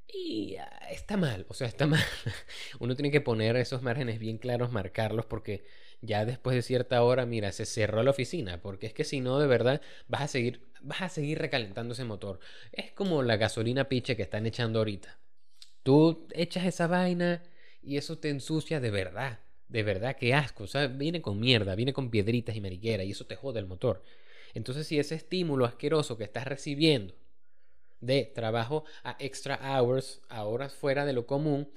Y 0.07 0.57
ah, 0.57 0.89
está 0.91 1.17
mal, 1.17 1.45
o 1.49 1.55
sea, 1.55 1.67
está 1.67 1.87
mal. 1.89 2.05
Uno 2.79 2.95
tiene 2.95 3.11
que 3.11 3.21
poner 3.21 3.57
esos 3.57 3.83
márgenes 3.83 4.21
bien 4.21 4.39
claros, 4.39 4.71
marcarlos, 4.71 5.27
porque 5.27 5.65
ya 6.03 6.25
después 6.25 6.55
de 6.55 6.63
cierta 6.63 7.03
hora, 7.03 7.27
mira, 7.27 7.51
se 7.51 7.67
cerró 7.67 8.03
la 8.05 8.13
oficina, 8.13 8.63
porque 8.63 8.87
es 8.87 8.95
que 8.95 9.03
si 9.05 9.21
no, 9.21 9.41
de 9.41 9.49
verdad, 9.49 9.83
vas 10.07 10.23
a 10.23 10.29
seguir, 10.29 10.69
vas 10.83 11.03
a 11.03 11.09
seguir 11.09 11.41
recalentando 11.41 11.95
ese 11.95 12.05
motor. 12.05 12.39
Es 12.71 12.93
como 12.93 13.25
la 13.25 13.37
gasolina 13.37 13.89
piche 13.89 14.17
que 14.17 14.23
están 14.23 14.47
echando 14.47 14.79
ahorita. 14.79 15.19
Tú 15.83 16.29
echas 16.33 16.65
esa 16.65 16.87
vaina 16.87 17.43
y 17.83 17.97
eso 17.97 18.19
te 18.19 18.31
ensucia 18.31 18.79
de 18.79 18.91
verdad. 18.91 19.41
De 19.75 19.83
verdad, 19.83 20.17
qué 20.17 20.33
asco. 20.35 20.63
O 20.63 20.67
sea, 20.69 20.87
viene 20.87 21.21
con 21.21 21.41
mierda, 21.41 21.75
viene 21.75 21.93
con 21.93 22.09
piedritas 22.09 22.55
y 22.55 22.61
mariquera 22.61 23.03
y 23.03 23.11
eso 23.11 23.27
te 23.27 23.35
jode 23.35 23.59
el 23.59 23.67
motor. 23.67 24.05
Entonces, 24.55 24.87
si 24.87 25.01
ese 25.01 25.17
estímulo 25.17 25.65
asqueroso 25.65 26.17
que 26.17 26.23
estás 26.23 26.47
recibiendo 26.47 27.13
de 27.99 28.31
trabajo 28.33 28.85
a 29.03 29.17
extra 29.19 29.59
hours, 29.81 30.23
a 30.29 30.45
horas 30.45 30.75
fuera 30.75 31.05
de 31.05 31.13
lo 31.13 31.27
común, 31.27 31.73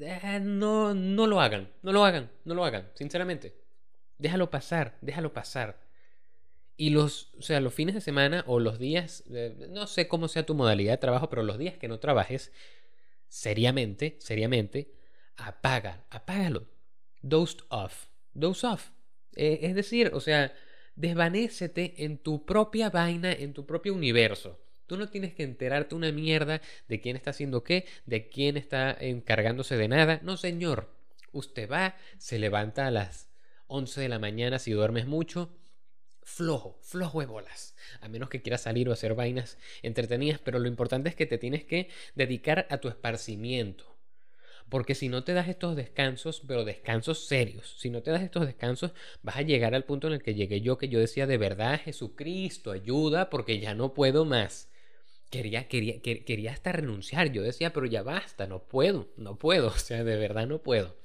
eh, 0.00 0.40
no, 0.42 0.94
no 0.94 1.28
lo 1.28 1.40
hagan, 1.40 1.70
no 1.82 1.92
lo 1.92 2.04
hagan, 2.04 2.28
no 2.44 2.56
lo 2.56 2.64
hagan, 2.64 2.90
sinceramente. 2.94 3.54
Déjalo 4.18 4.50
pasar, 4.50 4.98
déjalo 5.00 5.32
pasar. 5.32 5.78
Y 6.76 6.90
los, 6.90 7.32
o 7.38 7.42
sea, 7.42 7.60
los 7.60 7.72
fines 7.72 7.94
de 7.94 8.00
semana 8.00 8.42
o 8.48 8.58
los 8.58 8.80
días, 8.80 9.22
eh, 9.30 9.68
no 9.70 9.86
sé 9.86 10.08
cómo 10.08 10.26
sea 10.26 10.44
tu 10.44 10.56
modalidad 10.56 10.94
de 10.94 10.98
trabajo, 10.98 11.28
pero 11.30 11.44
los 11.44 11.56
días 11.56 11.78
que 11.78 11.86
no 11.86 12.00
trabajes, 12.00 12.50
seriamente, 13.28 14.16
seriamente, 14.18 14.92
apaga, 15.36 16.04
apágalo. 16.10 16.66
Dozed 17.22 17.60
off. 17.68 18.08
Dose 18.34 18.66
off. 18.66 18.90
Eh, 19.34 19.60
es 19.62 19.74
decir, 19.74 20.10
o 20.14 20.20
sea, 20.20 20.52
desvanécete 20.94 22.04
en 22.04 22.18
tu 22.18 22.44
propia 22.44 22.90
vaina, 22.90 23.32
en 23.32 23.52
tu 23.52 23.66
propio 23.66 23.94
universo. 23.94 24.60
Tú 24.86 24.96
no 24.96 25.08
tienes 25.08 25.32
que 25.32 25.42
enterarte 25.42 25.94
una 25.94 26.12
mierda 26.12 26.60
de 26.88 27.00
quién 27.00 27.16
está 27.16 27.30
haciendo 27.30 27.64
qué, 27.64 27.86
de 28.04 28.28
quién 28.28 28.56
está 28.56 28.92
encargándose 28.92 29.76
de 29.76 29.88
nada. 29.88 30.20
No, 30.22 30.36
señor. 30.36 30.94
Usted 31.32 31.70
va, 31.70 31.96
se 32.18 32.38
levanta 32.38 32.86
a 32.86 32.90
las 32.90 33.30
11 33.68 34.02
de 34.02 34.08
la 34.10 34.18
mañana 34.18 34.58
si 34.58 34.72
duermes 34.72 35.06
mucho. 35.06 35.56
Flojo, 36.24 36.78
flojo 36.82 37.20
de 37.20 37.26
bolas. 37.26 37.74
A 38.00 38.08
menos 38.08 38.28
que 38.28 38.42
quieras 38.42 38.60
salir 38.60 38.88
o 38.88 38.92
hacer 38.92 39.14
vainas 39.14 39.58
entretenidas, 39.82 40.40
pero 40.40 40.58
lo 40.58 40.68
importante 40.68 41.08
es 41.08 41.14
que 41.14 41.26
te 41.26 41.38
tienes 41.38 41.64
que 41.64 41.88
dedicar 42.14 42.66
a 42.70 42.78
tu 42.78 42.88
esparcimiento. 42.88 43.91
Porque 44.72 44.94
si 44.94 45.10
no 45.10 45.22
te 45.22 45.34
das 45.34 45.48
estos 45.48 45.76
descansos, 45.76 46.42
pero 46.48 46.64
descansos 46.64 47.26
serios, 47.26 47.74
si 47.78 47.90
no 47.90 48.02
te 48.02 48.10
das 48.10 48.22
estos 48.22 48.46
descansos, 48.46 48.92
vas 49.22 49.36
a 49.36 49.42
llegar 49.42 49.74
al 49.74 49.84
punto 49.84 50.06
en 50.06 50.14
el 50.14 50.22
que 50.22 50.34
llegué 50.34 50.62
yo, 50.62 50.78
que 50.78 50.88
yo 50.88 50.98
decía, 50.98 51.26
de 51.26 51.36
verdad, 51.36 51.78
Jesucristo, 51.78 52.72
ayuda, 52.72 53.28
porque 53.28 53.60
ya 53.60 53.74
no 53.74 53.92
puedo 53.92 54.24
más. 54.24 54.70
Quería, 55.28 55.68
quería, 55.68 56.00
quería 56.00 56.52
hasta 56.52 56.72
renunciar. 56.72 57.30
Yo 57.32 57.42
decía, 57.42 57.74
pero 57.74 57.84
ya 57.84 58.02
basta, 58.02 58.46
no 58.46 58.66
puedo, 58.66 59.12
no 59.18 59.38
puedo, 59.38 59.66
o 59.76 59.78
sea, 59.78 60.04
de 60.04 60.16
verdad 60.16 60.46
no 60.46 60.62
puedo. 60.62 60.96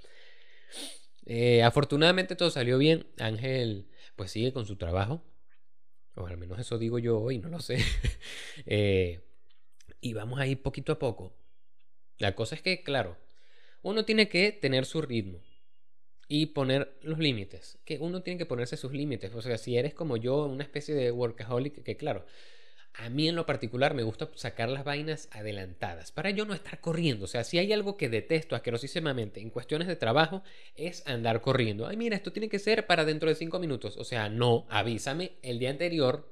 Eh, 1.25 1.61
afortunadamente 1.61 2.37
todo 2.37 2.49
salió 2.51 2.77
bien. 2.77 3.07
Ángel, 3.19 3.89
pues 4.15 4.31
sigue 4.31 4.53
con 4.53 4.65
su 4.65 4.77
trabajo. 4.77 5.25
O 6.15 6.25
al 6.25 6.37
menos 6.37 6.57
eso 6.57 6.77
digo 6.77 6.99
yo 6.99 7.19
hoy, 7.19 7.37
no 7.39 7.49
lo 7.49 7.59
sé. 7.59 7.79
Eh, 8.65 9.19
y 9.99 10.13
vamos 10.13 10.39
a 10.39 10.47
ir 10.47 10.61
poquito 10.61 10.93
a 10.93 10.99
poco. 10.99 11.35
La 12.17 12.33
cosa 12.33 12.55
es 12.55 12.61
que, 12.61 12.81
claro, 12.81 13.17
uno 13.81 14.05
tiene 14.05 14.29
que 14.29 14.51
tener 14.51 14.85
su 14.85 15.01
ritmo 15.01 15.39
y 16.27 16.47
poner 16.47 16.97
los 17.01 17.19
límites. 17.19 17.79
Que 17.85 17.97
uno 17.99 18.21
tiene 18.21 18.37
que 18.37 18.45
ponerse 18.45 18.77
sus 18.77 18.91
límites. 18.91 19.33
O 19.33 19.41
sea, 19.41 19.57
si 19.57 19.77
eres 19.77 19.93
como 19.93 20.17
yo, 20.17 20.45
una 20.45 20.63
especie 20.63 20.93
de 20.95 21.11
workaholic, 21.11 21.83
que 21.83 21.97
claro, 21.97 22.25
a 22.97 23.09
mí 23.09 23.29
en 23.29 23.35
lo 23.35 23.45
particular 23.45 23.93
me 23.93 24.03
gusta 24.03 24.29
sacar 24.35 24.69
las 24.69 24.83
vainas 24.83 25.29
adelantadas 25.31 26.11
para 26.11 26.31
yo 26.31 26.45
no 26.45 26.53
estar 26.53 26.81
corriendo. 26.81 27.25
O 27.25 27.27
sea, 27.27 27.43
si 27.43 27.59
hay 27.59 27.71
algo 27.71 27.95
que 27.95 28.09
detesto 28.09 28.55
asquerosísimamente 28.55 29.39
en 29.39 29.51
cuestiones 29.51 29.87
de 29.87 29.95
trabajo 29.95 30.43
es 30.75 31.05
andar 31.05 31.41
corriendo. 31.41 31.87
Ay, 31.87 31.95
mira, 31.95 32.15
esto 32.15 32.33
tiene 32.33 32.49
que 32.49 32.59
ser 32.59 32.87
para 32.87 33.05
dentro 33.05 33.29
de 33.29 33.35
cinco 33.35 33.59
minutos. 33.59 33.97
O 33.97 34.03
sea, 34.03 34.29
no, 34.29 34.65
avísame 34.69 35.33
el 35.43 35.59
día 35.59 35.69
anterior 35.69 36.27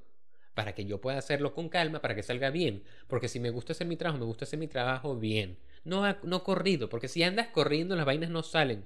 para 0.56 0.74
que 0.74 0.86
yo 0.86 1.02
pueda 1.02 1.20
hacerlo 1.20 1.54
con 1.54 1.70
calma, 1.70 2.02
para 2.02 2.16
que 2.16 2.24
salga 2.24 2.50
bien. 2.50 2.84
Porque 3.08 3.28
si 3.28 3.40
me 3.40 3.52
gusta 3.52 3.74
hacer 3.74 3.86
mi 3.86 3.96
trabajo, 3.96 4.20
me 4.20 4.26
gusta 4.26 4.46
hacer 4.46 4.58
mi 4.58 4.68
trabajo 4.68 5.16
bien. 5.16 5.60
No, 5.86 6.18
no 6.24 6.44
corrido, 6.44 6.90
porque 6.90 7.08
si 7.08 7.24
andas 7.24 7.48
corriendo 7.48 7.96
las 7.96 8.06
vainas 8.06 8.30
no 8.30 8.44
salen 8.44 8.86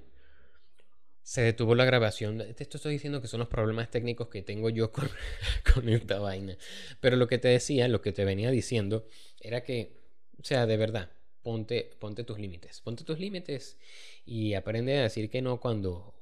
se 1.30 1.42
detuvo 1.42 1.76
la 1.76 1.84
grabación. 1.84 2.40
Esto 2.40 2.76
estoy 2.76 2.94
diciendo 2.94 3.22
que 3.22 3.28
son 3.28 3.38
los 3.38 3.48
problemas 3.48 3.88
técnicos 3.88 4.28
que 4.28 4.42
tengo 4.42 4.68
yo 4.68 4.90
con, 4.90 5.08
con 5.74 5.88
esta 5.88 6.18
vaina. 6.18 6.56
Pero 7.00 7.16
lo 7.16 7.28
que 7.28 7.38
te 7.38 7.46
decía, 7.46 7.86
lo 7.86 8.00
que 8.02 8.12
te 8.12 8.24
venía 8.24 8.50
diciendo, 8.50 9.06
era 9.40 9.62
que, 9.62 9.96
o 10.40 10.44
sea, 10.44 10.66
de 10.66 10.76
verdad, 10.76 11.12
ponte, 11.42 11.90
ponte 12.00 12.24
tus 12.24 12.38
límites. 12.40 12.80
Ponte 12.80 13.04
tus 13.04 13.20
límites 13.20 13.78
y 14.24 14.54
aprende 14.54 14.98
a 14.98 15.02
decir 15.02 15.30
que 15.30 15.40
no 15.40 15.60
cuando, 15.60 16.14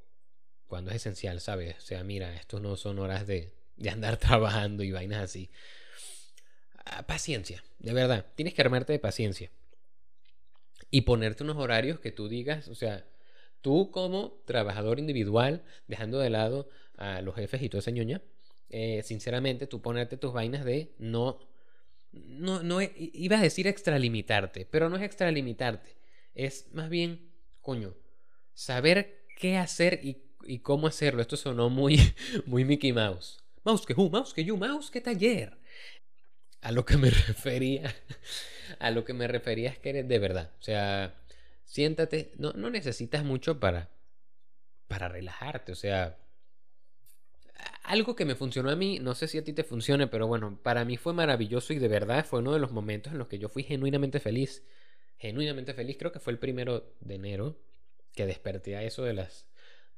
cuando 0.66 0.90
es 0.90 0.96
esencial, 0.96 1.40
¿sabes? 1.40 1.76
O 1.78 1.80
sea, 1.80 2.04
mira, 2.04 2.34
estos 2.34 2.60
no 2.60 2.76
son 2.76 2.98
horas 2.98 3.26
de, 3.26 3.54
de 3.76 3.88
andar 3.88 4.16
trabajando 4.18 4.82
y 4.82 4.92
vainas 4.92 5.22
así. 5.22 5.50
Ah, 6.84 7.06
paciencia, 7.06 7.64
de 7.78 7.92
verdad. 7.92 8.26
Tienes 8.34 8.52
que 8.52 8.60
armarte 8.60 8.92
de 8.92 8.98
paciencia. 8.98 9.50
Y 10.90 11.02
ponerte 11.02 11.44
unos 11.44 11.56
horarios 11.56 12.00
que 12.00 12.12
tú 12.12 12.28
digas, 12.28 12.68
o 12.68 12.74
sea, 12.74 13.04
Tú 13.60 13.90
como 13.90 14.40
trabajador 14.44 14.98
individual, 14.98 15.64
dejando 15.88 16.18
de 16.20 16.30
lado 16.30 16.68
a 16.96 17.22
los 17.22 17.34
jefes 17.34 17.62
y 17.62 17.68
toda 17.68 17.80
esa 17.80 17.90
ñoña, 17.90 18.22
eh, 18.70 19.02
sinceramente 19.02 19.66
tú 19.66 19.82
ponerte 19.82 20.16
tus 20.16 20.32
vainas 20.32 20.64
de 20.64 20.94
no, 20.98 21.40
no, 22.12 22.62
no, 22.62 22.80
iba 22.80 23.38
a 23.38 23.42
decir 23.42 23.66
extralimitarte, 23.66 24.64
pero 24.66 24.88
no 24.88 24.96
es 24.96 25.02
extralimitarte, 25.02 25.96
es 26.34 26.72
más 26.72 26.88
bien, 26.88 27.32
coño, 27.60 27.96
saber 28.54 29.24
qué 29.36 29.56
hacer 29.56 30.00
y, 30.04 30.22
y 30.44 30.60
cómo 30.60 30.86
hacerlo. 30.86 31.20
Esto 31.20 31.36
sonó 31.36 31.68
muy, 31.68 31.98
muy 32.46 32.64
Mickey 32.64 32.92
Mouse. 32.92 33.42
Mouse 33.64 33.84
que 33.84 33.94
who, 33.94 34.08
mouse 34.08 34.32
que 34.32 34.44
you, 34.44 34.56
mouse 34.56 34.90
que 34.90 35.00
taller. 35.00 35.58
A 36.60 36.70
lo 36.70 36.84
que 36.84 36.96
me 36.96 37.10
refería, 37.28 37.94
a 38.78 38.90
lo 38.90 39.04
que 39.04 39.12
me 39.12 39.28
refería 39.28 39.70
es 39.70 39.78
que 39.78 39.90
eres 39.90 40.08
de 40.08 40.18
verdad, 40.18 40.52
o 40.58 40.62
sea 40.62 41.14
siéntate, 41.68 42.32
no, 42.38 42.52
no 42.54 42.70
necesitas 42.70 43.24
mucho 43.24 43.60
para, 43.60 43.90
para 44.88 45.08
relajarte, 45.08 45.72
o 45.72 45.74
sea, 45.74 46.16
algo 47.82 48.16
que 48.16 48.24
me 48.24 48.34
funcionó 48.34 48.70
a 48.70 48.76
mí, 48.76 48.98
no 49.00 49.14
sé 49.14 49.28
si 49.28 49.36
a 49.36 49.44
ti 49.44 49.52
te 49.52 49.64
funcione, 49.64 50.06
pero 50.06 50.26
bueno, 50.26 50.58
para 50.62 50.84
mí 50.86 50.96
fue 50.96 51.12
maravilloso 51.12 51.74
y 51.74 51.78
de 51.78 51.88
verdad 51.88 52.24
fue 52.24 52.40
uno 52.40 52.54
de 52.54 52.58
los 52.58 52.72
momentos 52.72 53.12
en 53.12 53.18
los 53.18 53.28
que 53.28 53.38
yo 53.38 53.48
fui 53.50 53.62
genuinamente 53.62 54.18
feliz. 54.18 54.64
Genuinamente 55.18 55.74
feliz, 55.74 55.96
creo 55.98 56.12
que 56.12 56.20
fue 56.20 56.32
el 56.32 56.38
primero 56.38 56.94
de 57.00 57.16
enero 57.16 57.60
que 58.14 58.24
desperté 58.24 58.76
a 58.76 58.82
eso 58.82 59.02
de 59.02 59.14
las 59.14 59.46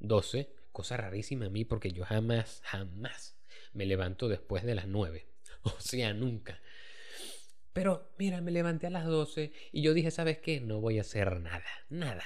12, 0.01 0.53
cosa 0.73 0.97
rarísima 0.97 1.47
a 1.47 1.51
mí 1.51 1.65
porque 1.65 1.93
yo 1.93 2.05
jamás, 2.05 2.63
jamás 2.65 3.39
me 3.73 3.87
levanto 3.87 4.29
después 4.29 4.65
de 4.65 4.75
las 4.75 4.87
9. 4.87 5.27
O 5.63 5.79
sea, 5.79 6.15
nunca. 6.15 6.59
Pero 7.73 8.13
mira, 8.19 8.41
me 8.41 8.51
levanté 8.51 8.89
a 8.89 8.91
las 8.91 9.07
12 9.07 9.53
y 9.73 9.83
yo 9.83 9.95
dije, 9.95 10.11
¿sabes 10.11 10.39
qué? 10.39 10.61
No 10.61 10.81
voy 10.81 10.99
a 10.99 11.03
hacer 11.03 11.41
nada, 11.41 11.65
nada. 11.89 12.25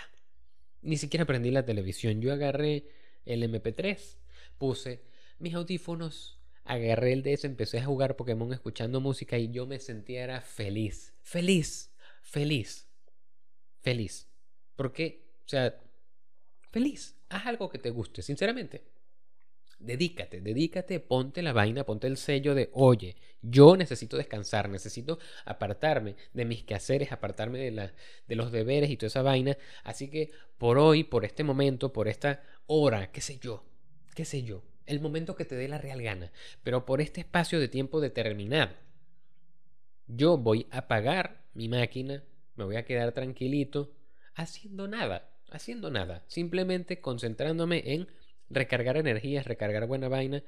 Ni 0.81 0.97
siquiera 0.97 1.27
prendí 1.27 1.51
la 1.51 1.65
televisión. 1.65 2.21
Yo 2.21 2.33
agarré 2.33 2.89
el 3.25 3.43
MP3, 3.43 4.19
puse 4.59 5.03
mis 5.39 5.55
audífonos, 5.55 6.41
agarré 6.65 7.13
el 7.13 7.23
DS, 7.23 7.45
empecé 7.45 7.79
a 7.79 7.85
jugar 7.85 8.17
Pokémon 8.17 8.53
escuchando 8.53 9.01
música 9.01 9.39
y 9.39 9.51
yo 9.51 9.67
me 9.67 9.79
sentía 9.79 10.25
era 10.25 10.41
feliz, 10.41 11.15
feliz, 11.23 11.93
feliz, 12.23 12.89
feliz. 13.83 14.29
Porque, 14.77 15.27
o 15.45 15.49
sea, 15.49 15.81
feliz. 16.71 17.17
Haz 17.29 17.47
algo 17.47 17.69
que 17.69 17.79
te 17.79 17.91
guste, 17.91 18.23
sinceramente. 18.23 18.94
Dedícate, 19.85 20.41
dedícate, 20.41 20.99
ponte 20.99 21.43
la 21.43 21.53
vaina, 21.53 21.85
ponte 21.85 22.07
el 22.07 22.17
sello 22.17 22.55
de, 22.55 22.71
oye, 22.73 23.17
yo 23.43 23.77
necesito 23.77 24.17
descansar, 24.17 24.71
necesito 24.71 25.19
apartarme 25.45 26.17
de 26.33 26.47
mis 26.47 26.65
quehaceres, 26.65 27.13
apartarme 27.13 27.59
de, 27.59 27.71
la, 27.71 27.93
de 28.27 28.35
los 28.35 28.51
deberes 28.51 28.89
y 28.89 28.97
toda 28.97 29.09
esa 29.09 29.21
vaina. 29.21 29.59
Así 29.83 30.09
que 30.09 30.31
por 30.57 30.79
hoy, 30.79 31.05
por 31.05 31.27
este 31.27 31.45
momento, 31.45 31.93
por 31.93 32.09
esta 32.09 32.43
hora, 32.67 33.13
qué 33.13 33.21
sé 33.21 33.39
yo, 33.39 33.63
qué 34.15 34.25
sé 34.25 34.43
yo, 34.43 34.63
el 34.87 35.01
momento 35.01 35.35
que 35.35 35.45
te 35.45 35.55
dé 35.55 35.69
la 35.69 35.79
real 35.79 36.01
gana, 36.01 36.33
pero 36.63 36.87
por 36.87 37.03
este 37.03 37.21
espacio 37.21 37.61
de 37.61 37.69
tiempo 37.69 38.01
determinado, 38.01 38.75
yo 40.07 40.39
voy 40.39 40.67
a 40.71 40.79
apagar 40.79 41.43
mi 41.53 41.69
máquina, 41.69 42.25
me 42.57 42.65
voy 42.65 42.77
a 42.77 42.87
quedar 42.87 43.13
tranquilito, 43.13 43.93
haciendo 44.35 44.89
nada, 44.89 45.31
haciendo 45.51 45.91
nada, 45.91 46.25
simplemente 46.27 47.01
concentrándome 47.03 47.83
en 47.85 48.09
recargar 48.55 48.97
energías, 48.97 49.47
recargar 49.47 49.87
buena 49.87 50.09
vaina, 50.09 50.43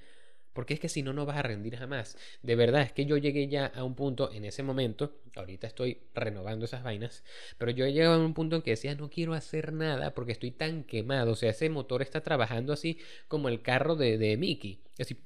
porque 0.56 0.72
es 0.72 0.80
que 0.80 0.88
si 0.88 1.02
no, 1.02 1.12
no 1.12 1.26
vas 1.26 1.36
a 1.36 1.42
rendir 1.42 1.76
jamás. 1.76 2.16
De 2.42 2.56
verdad, 2.56 2.80
es 2.80 2.90
que 2.90 3.04
yo 3.04 3.18
llegué 3.18 3.46
ya 3.46 3.66
a 3.66 3.84
un 3.84 3.94
punto 3.94 4.32
en 4.32 4.46
ese 4.46 4.62
momento, 4.62 5.20
ahorita 5.34 5.66
estoy 5.66 5.98
renovando 6.14 6.64
esas 6.64 6.82
vainas, 6.82 7.24
pero 7.58 7.70
yo 7.72 7.84
he 7.84 7.92
llegado 7.92 8.14
a 8.14 8.24
un 8.24 8.32
punto 8.32 8.56
en 8.56 8.62
que 8.62 8.70
decía, 8.70 8.94
no 8.94 9.10
quiero 9.10 9.34
hacer 9.34 9.74
nada 9.74 10.14
porque 10.14 10.32
estoy 10.32 10.52
tan 10.52 10.84
quemado, 10.84 11.32
o 11.32 11.34
sea, 11.34 11.50
ese 11.50 11.68
motor 11.68 12.00
está 12.00 12.22
trabajando 12.22 12.72
así 12.72 12.98
como 13.28 13.50
el 13.50 13.60
carro 13.60 13.96
de, 13.96 14.16
de 14.16 14.38
Mickey, 14.38 14.80
así, 14.98 15.18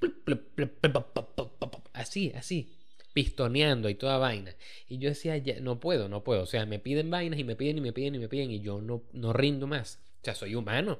así, 1.93 2.33
así, 2.35 2.73
pistoneando 3.13 3.87
y 3.87 3.95
toda 3.95 4.17
vaina. 4.17 4.53
Y 4.89 4.97
yo 4.97 5.07
decía, 5.07 5.37
ya, 5.37 5.61
no 5.61 5.79
puedo, 5.79 6.09
no 6.09 6.25
puedo, 6.25 6.43
o 6.43 6.45
sea, 6.45 6.65
me 6.65 6.79
piden 6.79 7.09
vainas 7.09 7.39
y 7.39 7.45
me 7.45 7.55
piden 7.55 7.77
y 7.77 7.81
me 7.81 7.93
piden 7.93 8.15
y 8.15 8.19
me 8.19 8.27
piden 8.27 8.51
y 8.51 8.59
yo 8.59 8.81
no, 8.81 9.03
no 9.13 9.31
rindo 9.31 9.65
más. 9.65 10.01
O 10.21 10.25
sea, 10.25 10.35
soy 10.35 10.55
humano. 10.55 10.99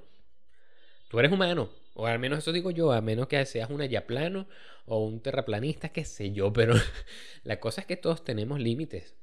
Tú 1.12 1.20
eres 1.20 1.34
humano, 1.34 1.70
o 1.94 2.08
al 2.08 2.20
menos 2.20 2.40
eso 2.40 2.54
digo 2.54 2.72
yo, 2.72 2.94
a 2.94 3.02
menos 3.02 3.28
que 3.28 3.46
seas 3.46 3.70
un 3.70 3.82
ayaplano 3.82 4.48
o 4.86 5.04
un 5.06 5.20
terraplanista, 5.22 5.90
qué 5.90 6.06
sé 6.06 6.32
yo, 6.32 6.54
pero 6.54 6.74
la 7.44 7.60
cosa 7.60 7.82
es 7.82 7.88
que 7.88 7.98
todos 7.98 8.24
tenemos 8.24 8.62
límites. 8.62 9.18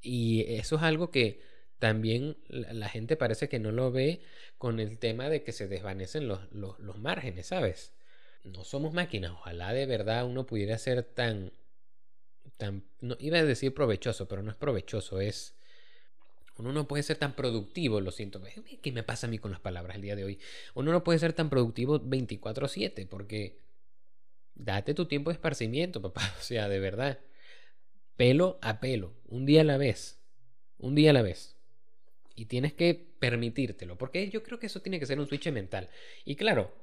Y 0.00 0.50
eso 0.54 0.76
es 0.76 0.82
algo 0.82 1.10
que 1.10 1.42
también 1.78 2.38
la 2.48 2.88
gente 2.88 3.18
parece 3.18 3.50
que 3.50 3.58
no 3.58 3.70
lo 3.70 3.92
ve 3.92 4.22
con 4.56 4.80
el 4.80 4.98
tema 4.98 5.28
de 5.28 5.42
que 5.42 5.52
se 5.52 5.68
desvanecen 5.68 6.26
los, 6.26 6.50
los, 6.52 6.96
márgenes, 6.96 7.48
¿sabes? 7.48 7.92
No 8.42 8.64
somos 8.64 8.94
máquinas, 8.94 9.32
ojalá 9.32 9.74
de 9.74 9.84
verdad 9.84 10.24
uno 10.24 10.46
pudiera 10.46 10.78
ser 10.78 11.02
tan... 11.02 11.52
tan 12.56 12.82
no, 13.02 13.18
iba 13.20 13.36
a 13.36 13.44
decir 13.44 13.74
provechoso, 13.74 14.26
pero 14.26 14.42
no 14.42 14.50
es 14.50 14.56
provechoso, 14.56 15.20
es 15.20 15.54
Uno 16.60 16.72
no 16.72 16.86
puede 16.86 17.02
ser 17.02 17.16
tan 17.16 17.34
productivo, 17.34 18.00
lo 18.00 18.10
siento. 18.10 18.40
¿Qué 18.82 18.92
me 18.92 19.02
pasa 19.02 19.26
a 19.26 19.30
mí 19.30 19.38
con 19.38 19.50
las 19.50 19.60
palabras 19.60 19.96
el 19.96 20.02
día 20.02 20.14
de 20.14 20.24
hoy? 20.24 20.38
Uno 20.74 20.92
no 20.92 21.02
puede 21.02 21.18
ser 21.18 21.32
tan 21.32 21.48
productivo 21.48 21.98
24/7 21.98 23.06
porque 23.06 23.58
date 24.54 24.94
tu 24.94 25.06
tiempo 25.06 25.30
de 25.30 25.34
esparcimiento, 25.34 26.02
papá. 26.02 26.22
O 26.38 26.42
sea, 26.42 26.68
de 26.68 26.78
verdad. 26.78 27.18
Pelo 28.16 28.58
a 28.60 28.80
pelo, 28.80 29.14
un 29.26 29.46
día 29.46 29.62
a 29.62 29.64
la 29.64 29.78
vez. 29.78 30.20
Un 30.76 30.94
día 30.94 31.10
a 31.10 31.14
la 31.14 31.22
vez. 31.22 31.56
Y 32.36 32.44
tienes 32.44 32.74
que 32.74 32.94
permitírtelo, 33.18 33.96
porque 33.96 34.28
yo 34.28 34.42
creo 34.42 34.58
que 34.58 34.66
eso 34.66 34.80
tiene 34.80 35.00
que 35.00 35.06
ser 35.06 35.18
un 35.18 35.26
switch 35.26 35.50
mental. 35.50 35.88
Y 36.24 36.36
claro, 36.36 36.74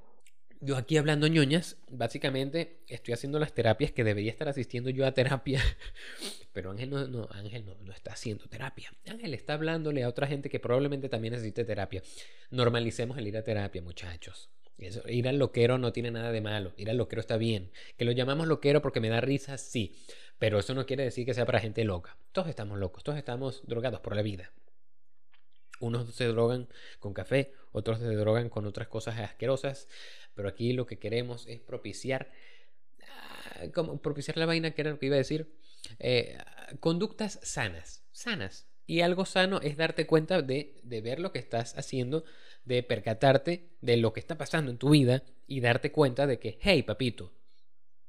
yo 0.62 0.78
aquí 0.78 0.98
hablando 0.98 1.28
ñoñas, 1.28 1.78
básicamente 1.90 2.80
estoy 2.88 3.14
haciendo 3.14 3.40
las 3.40 3.54
terapias 3.54 3.92
que 3.92 4.04
debería 4.04 4.32
estar 4.32 4.48
asistiendo 4.48 4.90
yo 4.90 5.06
a 5.06 5.14
terapia, 5.14 5.62
pero 6.54 6.72
Ángel 6.72 6.90
no, 6.90 7.08
no, 7.08 7.28
Ángel 7.32 7.66
no, 7.66 7.76
no, 7.82 7.92
está 7.92 8.14
haciendo 8.14 8.48
terapia. 8.48 8.92
Ángel 9.08 9.34
está 9.34 9.54
hablándole 9.54 10.04
a 10.04 10.10
otra 10.10 10.28
gente 10.28 10.50
que 10.50 10.60
probablemente 10.60 11.10
también 11.10 11.34
necesite 11.34 11.66
terapia. 11.66 12.02
Normalicemos 12.52 13.18
el 13.18 13.28
ir 13.28 13.38
a 13.38 13.44
terapia, 13.44 13.82
muchachos. 13.82 14.50
Eso, 14.78 15.02
ir 15.10 15.28
al 15.28 15.38
loquero 15.38 15.78
no 15.78 15.92
tiene 15.92 16.12
nada 16.12 16.32
de 16.32 16.42
malo. 16.42 16.74
Ir 16.78 16.90
al 16.90 16.98
loquero 16.98 17.20
está 17.20 17.38
bien. 17.38 17.72
Que 17.98 18.06
lo 18.06 18.12
llamamos 18.12 18.48
loquero 18.48 18.82
porque 18.82 19.00
me 19.00 19.10
da 19.10 19.22
risa, 19.22 19.58
sí. 19.58 19.96
Pero 20.38 20.60
eso 20.60 20.76
no 20.76 20.86
quiere 20.86 21.04
decir 21.04 21.26
que 21.26 21.34
sea 21.34 21.46
para 21.46 21.60
gente 21.60 21.84
loca. 21.84 22.18
Todos 22.32 22.48
estamos 22.48 22.78
locos, 22.78 23.04
todos 23.04 23.18
estamos 23.18 23.64
drogados 23.66 24.02
por 24.02 24.16
la 24.16 24.22
vida. 24.22 24.52
Unos 25.80 26.14
se 26.16 26.26
drogan 26.26 26.68
con 27.00 27.14
café, 27.14 27.54
otros 27.72 28.00
se 28.00 28.16
drogan 28.16 28.50
con 28.50 28.66
otras 28.66 28.88
cosas 28.88 29.20
asquerosas, 29.20 29.88
pero 30.34 30.50
aquí 30.50 30.74
lo 30.74 30.86
que 30.86 31.00
queremos 31.00 31.48
es 31.48 31.60
propiciar, 31.60 32.32
ah, 33.04 33.66
como 33.74 34.02
propiciar 34.02 34.38
la 34.38 34.46
vaina, 34.46 34.72
que 34.72 34.82
era 34.82 34.92
lo 34.92 35.00
que 35.00 35.08
iba 35.08 35.16
a 35.16 35.20
decir, 35.20 35.54
eh, 36.00 36.38
conductas 36.80 37.40
sanas, 37.44 38.04
sanas. 38.12 38.68
Y 38.86 39.02
algo 39.02 39.26
sano 39.26 39.60
es 39.62 39.76
darte 39.76 40.08
cuenta 40.08 40.42
de, 40.42 40.80
de 40.84 41.02
ver 41.02 41.20
lo 41.20 41.34
que 41.34 41.40
estás 41.40 41.78
haciendo, 41.78 42.24
de 42.64 42.84
percatarte 42.84 43.70
de 43.82 43.98
lo 43.98 44.14
que 44.14 44.20
está 44.20 44.38
pasando 44.38 44.72
en 44.72 44.78
tu 44.78 44.92
vida 44.92 45.24
y 45.46 45.60
darte 45.60 45.92
cuenta 45.92 46.26
de 46.26 46.40
que, 46.40 46.58
hey, 46.62 46.84
papito, 46.84 47.34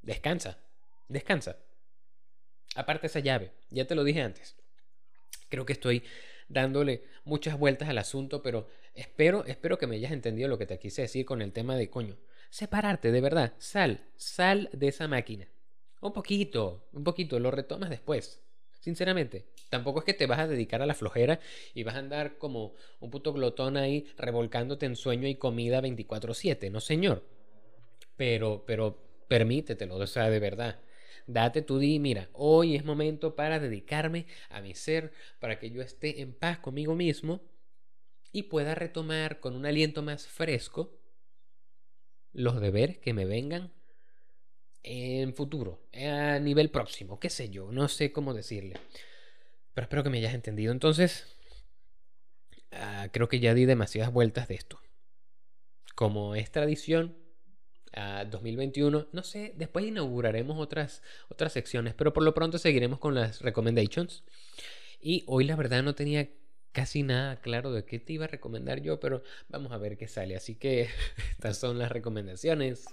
descansa, 0.03 0.59
descansa. 1.09 1.59
Aparte 2.75 3.09
esa 3.09 3.21
llave, 3.21 3.53
ya 3.71 3.87
te 3.87 3.95
lo 3.95 4.05
dije 4.05 4.23
antes. 4.23 4.57
Creo 5.49 5.67
que 5.67 5.73
estoy 5.73 6.05
dándole 6.49 7.03
muchas 7.25 7.59
vueltas 7.59 7.89
al 7.89 7.99
asunto, 7.99 8.43
pero 8.43 8.69
espero, 8.95 9.45
espero 9.47 9.79
que 9.79 9.87
me 9.87 9.97
hayas 9.97 10.13
entendido 10.13 10.49
lo 10.49 10.59
que 10.59 10.67
te 10.67 10.79
quise 10.79 11.03
decir 11.03 11.25
con 11.25 11.43
el 11.43 11.53
tema 11.53 11.77
de 11.77 11.91
coño. 11.91 12.17
Separarte, 12.51 13.13
de 13.13 13.21
verdad. 13.21 13.55
Sal, 13.59 14.07
sal 14.17 14.71
de 14.73 14.89
esa 14.89 15.09
máquina. 15.09 15.49
Un 16.01 16.13
poquito, 16.13 16.89
un 16.93 17.05
poquito, 17.05 17.39
lo 17.39 17.51
retomas 17.51 17.91
después. 17.91 18.43
Sinceramente, 18.81 19.47
tampoco 19.69 19.99
es 19.99 20.05
que 20.05 20.15
te 20.15 20.27
vas 20.27 20.39
a 20.39 20.47
dedicar 20.47 20.81
a 20.81 20.87
la 20.87 20.95
flojera 20.95 21.41
y 21.75 21.83
vas 21.83 21.97
a 21.97 21.99
andar 21.99 22.39
como 22.39 22.75
un 23.01 23.11
puto 23.11 23.33
glotón 23.33 23.77
ahí 23.77 24.07
revolcándote 24.17 24.87
en 24.87 24.97
sueño 24.97 25.27
y 25.27 25.35
comida 25.35 25.83
24/7, 25.83 26.71
no 26.71 26.81
señor. 26.81 27.25
Pero, 28.17 28.65
pero 28.67 28.97
permítetelo, 29.29 29.97
o 29.97 30.07
sea, 30.07 30.31
de 30.31 30.39
verdad. 30.39 30.81
Date 31.27 31.63
tu 31.63 31.79
día, 31.79 31.99
mira, 32.01 32.29
hoy 32.33 32.77
es 32.77 32.85
momento 32.85 33.35
para 33.35 33.59
dedicarme 33.59 34.27
a 34.51 34.61
mi 34.61 34.75
ser, 34.75 35.13
para 35.41 35.59
que 35.59 35.71
yo 35.71 35.83
esté 35.83 36.21
en 36.21 36.33
paz 36.33 36.59
conmigo 36.59 36.95
mismo 36.95 37.41
y 38.33 38.45
pueda 38.45 38.75
retomar 38.75 39.41
con 39.41 39.55
un 39.55 39.67
aliento 39.67 40.03
más 40.03 40.27
fresco 40.27 40.99
los 42.33 42.61
deberes 42.61 42.99
que 42.99 43.15
me 43.15 43.25
vengan 43.25 43.73
en 44.83 45.35
futuro, 45.35 45.83
a 45.93 46.39
nivel 46.39 46.71
próximo, 46.71 47.19
qué 47.19 47.31
sé 47.31 47.51
yo, 47.51 47.71
no 47.73 47.89
sé 47.89 48.13
cómo 48.13 48.33
decirle. 48.33 48.77
Pero 49.75 49.85
espero 49.85 50.03
que 50.03 50.11
me 50.11 50.19
hayas 50.19 50.35
entendido. 50.35 50.73
Entonces, 50.73 51.37
ah, 52.73 53.09
creo 53.13 53.29
que 53.29 53.41
ya 53.41 53.55
di 53.55 53.65
demasiadas 53.65 54.13
vueltas 54.13 54.49
de 54.49 54.55
esto. 54.55 54.81
Como 55.95 56.35
es 56.35 56.51
tradición, 56.51 57.17
2021. 57.93 59.09
No 59.13 59.23
sé, 59.23 59.55
después 59.57 59.85
inauguraremos 59.85 60.59
otras, 60.59 61.03
otras 61.29 61.53
secciones, 61.53 61.95
pero 61.95 62.13
por 62.13 62.23
lo 62.23 62.35
pronto 62.35 62.59
seguiremos 62.59 62.99
con 62.99 63.15
las 63.15 63.41
recommendations. 63.41 64.25
Y 65.01 65.25
hoy 65.27 65.45
la 65.45 65.57
verdad 65.57 65.83
no 65.83 65.95
tenía 65.95 66.29
casi 66.73 67.03
nada 67.03 67.41
claro 67.41 67.73
de 67.73 67.85
qué 67.85 67.99
te 67.99 68.13
iba 68.13 68.27
a 68.27 68.29
recomendar 68.29 68.81
yo, 68.81 69.01
pero 69.01 69.23
vamos 69.49 69.73
a 69.73 69.79
ver 69.79 69.97
qué 69.97 70.09
sale. 70.09 70.37
Así 70.37 70.55
que 70.55 70.89
estas 71.33 71.59
son 71.59 71.79
las 71.79 71.91
recomendaciones. 71.91 72.87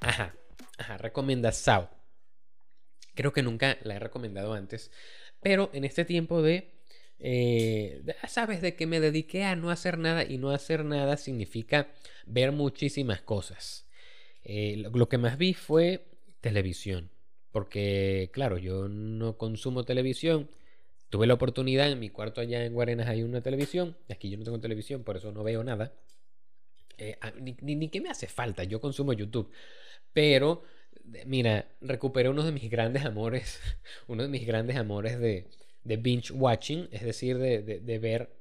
Ajá, 0.00 0.34
ajá, 0.78 0.98
recomienda 0.98 1.52
Sao. 1.52 1.90
Creo 3.14 3.32
que 3.32 3.42
nunca 3.42 3.76
la 3.82 3.96
he 3.96 3.98
recomendado 3.98 4.54
antes, 4.54 4.90
pero 5.42 5.70
en 5.72 5.84
este 5.84 6.04
tiempo 6.04 6.42
de 6.42 6.79
eh, 7.22 8.02
sabes 8.28 8.62
de 8.62 8.74
que 8.74 8.86
me 8.86 8.98
dediqué 8.98 9.44
a 9.44 9.54
no 9.54 9.70
hacer 9.70 9.98
nada 9.98 10.24
y 10.24 10.38
no 10.38 10.50
hacer 10.50 10.84
nada 10.84 11.18
significa 11.18 11.88
ver 12.26 12.52
muchísimas 12.52 13.20
cosas. 13.20 13.86
Eh, 14.42 14.82
lo, 14.92 15.08
que 15.08 15.18
más 15.18 15.36
vi 15.36 15.52
fue 15.52 16.06
televisión, 16.40 17.10
porque 17.52 18.30
claro, 18.32 18.56
yo 18.58 18.88
no 18.88 19.36
consumo 19.36 19.84
televisión. 19.84 20.48
Tuve 21.10 21.26
la 21.26 21.34
oportunidad 21.34 21.90
en 21.90 21.98
mi 21.98 22.08
cuarto 22.08 22.40
allá 22.40 22.64
en 22.64 22.72
Guarenas 22.72 23.08
hay 23.08 23.22
una 23.22 23.42
televisión, 23.42 23.96
aquí 24.08 24.30
yo 24.30 24.38
no 24.38 24.44
tengo 24.44 24.60
televisión, 24.60 25.02
por 25.02 25.16
eso 25.16 25.32
no 25.32 25.42
veo 25.42 25.62
nada. 25.64 25.92
Eh, 26.98 27.18
ni, 27.40 27.56
ni, 27.60 27.74
ni 27.74 27.88
que 27.88 28.00
me 28.00 28.10
hace 28.10 28.28
falta, 28.28 28.64
yo 28.64 28.80
consumo 28.80 29.12
YouTube. 29.12 29.50
Pero, 30.12 30.62
mira, 31.26 31.68
recuperé 31.80 32.28
uno 32.28 32.44
de 32.44 32.52
mis 32.52 32.70
grandes 32.70 33.04
amores, 33.04 33.60
uno 34.08 34.22
de 34.22 34.28
mis 34.28 34.46
grandes 34.46 34.76
amores 34.76 35.18
de, 35.18 35.48
de 35.84 35.96
binge 35.96 36.32
watching, 36.32 36.88
es 36.92 37.02
decir, 37.02 37.38
de, 37.38 37.62
de, 37.62 37.98
ver 37.98 38.36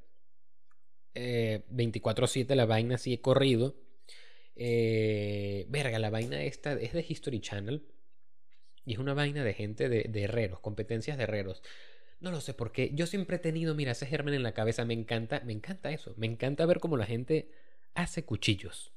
eh, 1.13 1.63
24/7 1.71 2.55
la 2.55 2.65
vaina 2.65 2.95
así 2.95 3.17
corrido. 3.17 3.75
Eh, 4.55 5.65
verga, 5.69 5.99
la 5.99 6.09
vaina 6.09 6.43
esta 6.43 6.73
es 6.73 6.93
de 6.93 7.05
History 7.07 7.39
Channel 7.39 7.87
y 8.85 8.93
es 8.93 8.99
una 8.99 9.13
vaina 9.13 9.43
de 9.43 9.53
gente 9.53 9.87
de, 9.87 10.03
de 10.03 10.23
herreros, 10.23 10.59
competencias 10.59 11.17
de 11.17 11.23
herreros. 11.23 11.61
No 12.19 12.31
lo 12.31 12.41
sé 12.41 12.53
por 12.53 12.71
qué. 12.71 12.91
Yo 12.93 13.07
siempre 13.07 13.37
he 13.37 13.39
tenido, 13.39 13.75
mira, 13.75 13.93
ese 13.93 14.05
germen 14.05 14.33
en 14.33 14.43
la 14.43 14.53
cabeza. 14.53 14.83
Me 14.83 14.93
encanta, 14.93 15.41
me 15.45 15.53
encanta 15.53 15.91
eso. 15.91 16.13
Me 16.17 16.25
encanta 16.25 16.65
ver 16.65 16.79
cómo 16.79 16.97
la 16.97 17.05
gente 17.05 17.49
hace 17.93 18.25
cuchillos. 18.25 18.93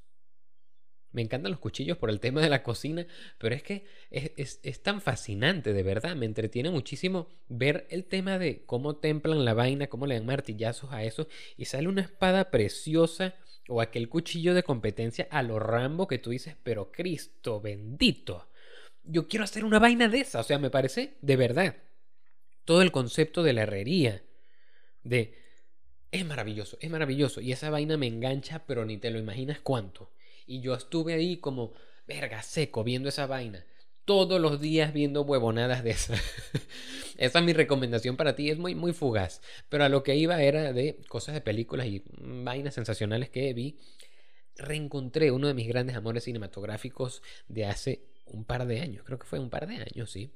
Me 1.12 1.20
encantan 1.20 1.50
los 1.52 1.60
cuchillos 1.60 1.98
por 1.98 2.08
el 2.08 2.20
tema 2.20 2.40
de 2.40 2.48
la 2.48 2.62
cocina, 2.62 3.06
pero 3.38 3.54
es 3.54 3.62
que 3.62 3.84
es, 4.10 4.82
tan 4.82 5.02
fascinante, 5.02 5.74
de 5.74 5.82
verdad. 5.82 6.16
Me 6.16 6.26
entretiene 6.26 6.70
muchísimo 6.70 7.28
ver 7.48 7.86
el 7.90 8.04
tema 8.04 8.38
de 8.38 8.64
cómo 8.64 8.96
templan 8.96 9.44
la 9.44 9.52
vaina, 9.52 9.88
cómo 9.88 10.06
le 10.06 10.14
dan 10.14 10.26
martillazos 10.26 10.90
a 10.92 11.04
eso 11.04 11.28
y 11.56 11.66
sale 11.66 11.88
una 11.88 12.00
espada 12.00 12.50
preciosa 12.50 13.34
o 13.68 13.80
aquel 13.80 14.08
cuchillo 14.08 14.54
de 14.54 14.62
competencia 14.62 15.28
a 15.30 15.42
lo 15.42 15.58
Rambo 15.58 16.08
que 16.08 16.18
tú 16.18 16.30
dices, 16.30 16.56
pero 16.62 16.90
Cristo 16.90 17.60
bendito. 17.60 18.48
Yo 19.04 19.28
quiero 19.28 19.44
hacer 19.44 19.64
una 19.64 19.78
vaina 19.78 20.08
de 20.08 20.20
esa, 20.20 20.40
o 20.40 20.44
sea, 20.44 20.58
me 20.58 20.70
parece 20.70 21.18
de 21.20 21.36
verdad. 21.36 21.76
Todo 22.64 22.80
el 22.82 22.92
concepto 22.92 23.42
de 23.42 23.52
la 23.52 23.62
herrería, 23.62 24.22
de... 25.02 25.40
Es 26.10 26.26
maravilloso, 26.26 26.76
es 26.80 26.90
maravilloso. 26.90 27.40
Y 27.40 27.52
esa 27.52 27.70
vaina 27.70 27.96
me 27.96 28.06
engancha, 28.06 28.66
pero 28.66 28.84
ni 28.84 28.98
te 28.98 29.10
lo 29.10 29.18
imaginas 29.18 29.60
cuánto. 29.60 30.10
Y 30.46 30.60
yo 30.60 30.74
estuve 30.74 31.14
ahí 31.14 31.38
como, 31.38 31.72
verga, 32.06 32.42
seco, 32.42 32.84
viendo 32.84 33.08
esa 33.08 33.26
vaina. 33.26 33.64
Todos 34.04 34.40
los 34.40 34.60
días 34.60 34.92
viendo 34.92 35.22
huevonadas 35.22 35.84
de 35.84 35.90
esa. 35.90 36.14
esa 37.18 37.38
es 37.38 37.44
mi 37.44 37.52
recomendación 37.52 38.16
para 38.16 38.34
ti. 38.34 38.50
Es 38.50 38.58
muy, 38.58 38.74
muy 38.74 38.92
fugaz. 38.92 39.40
Pero 39.68 39.84
a 39.84 39.88
lo 39.88 40.02
que 40.02 40.16
iba 40.16 40.42
era 40.42 40.72
de 40.72 41.00
cosas 41.08 41.34
de 41.34 41.40
películas 41.40 41.86
y 41.86 42.02
vainas 42.18 42.74
sensacionales 42.74 43.30
que 43.30 43.52
vi. 43.54 43.78
Reencontré 44.56 45.30
uno 45.30 45.46
de 45.46 45.54
mis 45.54 45.68
grandes 45.68 45.96
amores 45.96 46.24
cinematográficos 46.24 47.22
de 47.48 47.66
hace 47.66 48.02
un 48.26 48.44
par 48.44 48.66
de 48.66 48.80
años. 48.80 49.04
Creo 49.04 49.18
que 49.18 49.26
fue 49.26 49.38
un 49.38 49.50
par 49.50 49.66
de 49.66 49.76
años, 49.76 50.10
sí. 50.10 50.32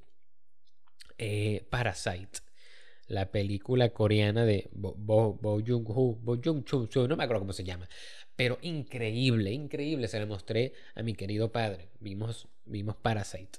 Eh, 1.18 1.66
Parasite 1.70 2.40
la 3.08 3.30
película 3.30 3.90
coreana 3.90 4.44
de 4.44 4.68
Bo, 4.72 4.94
Bo, 4.96 5.34
Bo 5.34 5.60
Jung-ho, 5.64 6.16
Bo 6.16 6.36
Jung 6.42 6.64
no 7.08 7.16
me 7.16 7.24
acuerdo 7.24 7.40
cómo 7.40 7.52
se 7.52 7.64
llama, 7.64 7.88
pero 8.36 8.58
increíble, 8.60 9.50
increíble. 9.52 10.08
Se 10.08 10.20
le 10.20 10.26
mostré 10.26 10.74
a 10.94 11.02
mi 11.02 11.14
querido 11.14 11.50
padre. 11.50 11.88
Vimos, 12.00 12.46
vimos 12.66 12.96
Parasite. 12.96 13.58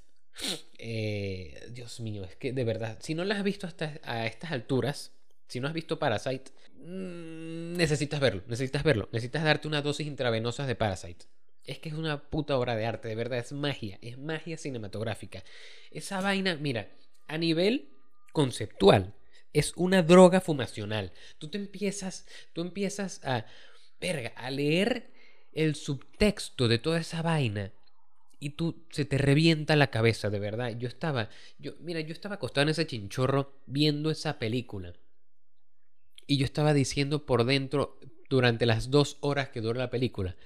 Eh, 0.78 1.68
Dios 1.72 1.98
mío, 1.98 2.24
es 2.24 2.36
que 2.36 2.52
de 2.52 2.64
verdad, 2.64 2.98
si 3.00 3.14
no 3.14 3.24
la 3.24 3.36
has 3.36 3.42
visto 3.42 3.66
hasta 3.66 3.98
a 4.04 4.26
estas 4.26 4.52
alturas, 4.52 5.12
si 5.48 5.58
no 5.58 5.66
has 5.66 5.74
visto 5.74 5.98
Parasite, 5.98 6.52
mm, 6.76 7.74
necesitas 7.74 8.20
verlo, 8.20 8.42
necesitas 8.46 8.84
verlo, 8.84 9.08
necesitas 9.10 9.42
darte 9.42 9.66
una 9.66 9.82
dosis 9.82 10.06
intravenosa 10.06 10.66
de 10.66 10.76
Parasite. 10.76 11.26
Es 11.64 11.80
que 11.80 11.88
es 11.88 11.96
una 11.96 12.22
puta 12.30 12.56
obra 12.56 12.76
de 12.76 12.86
arte, 12.86 13.08
de 13.08 13.14
verdad, 13.16 13.40
es 13.40 13.52
magia, 13.52 13.98
es 14.00 14.16
magia 14.16 14.56
cinematográfica. 14.56 15.42
Esa 15.90 16.20
vaina, 16.20 16.56
mira, 16.56 16.88
a 17.26 17.36
nivel 17.36 17.90
conceptual, 18.32 19.14
es 19.52 19.72
una 19.76 20.02
droga 20.02 20.40
fumacional. 20.40 21.12
Tú 21.38 21.48
te 21.48 21.58
empiezas, 21.58 22.26
tú 22.52 22.60
empiezas 22.60 23.20
a 23.24 23.46
verga, 24.00 24.32
a 24.36 24.50
leer 24.50 25.10
el 25.52 25.74
subtexto 25.74 26.68
de 26.68 26.78
toda 26.78 27.00
esa 27.00 27.22
vaina 27.22 27.72
y 28.40 28.50
tú 28.50 28.84
se 28.90 29.04
te 29.04 29.18
revienta 29.18 29.76
la 29.76 29.90
cabeza, 29.90 30.30
de 30.30 30.38
verdad. 30.38 30.76
Yo 30.78 30.88
estaba, 30.88 31.28
yo, 31.58 31.72
mira, 31.80 32.00
yo 32.00 32.12
estaba 32.12 32.36
acostado 32.36 32.62
en 32.62 32.68
ese 32.70 32.86
chinchorro 32.86 33.60
viendo 33.66 34.10
esa 34.10 34.38
película. 34.38 34.94
Y 36.26 36.36
yo 36.36 36.44
estaba 36.44 36.74
diciendo 36.74 37.26
por 37.26 37.44
dentro 37.44 37.98
durante 38.28 38.66
las 38.66 38.90
dos 38.90 39.16
horas 39.20 39.48
que 39.48 39.60
dura 39.60 39.78
la 39.78 39.90
película. 39.90 40.36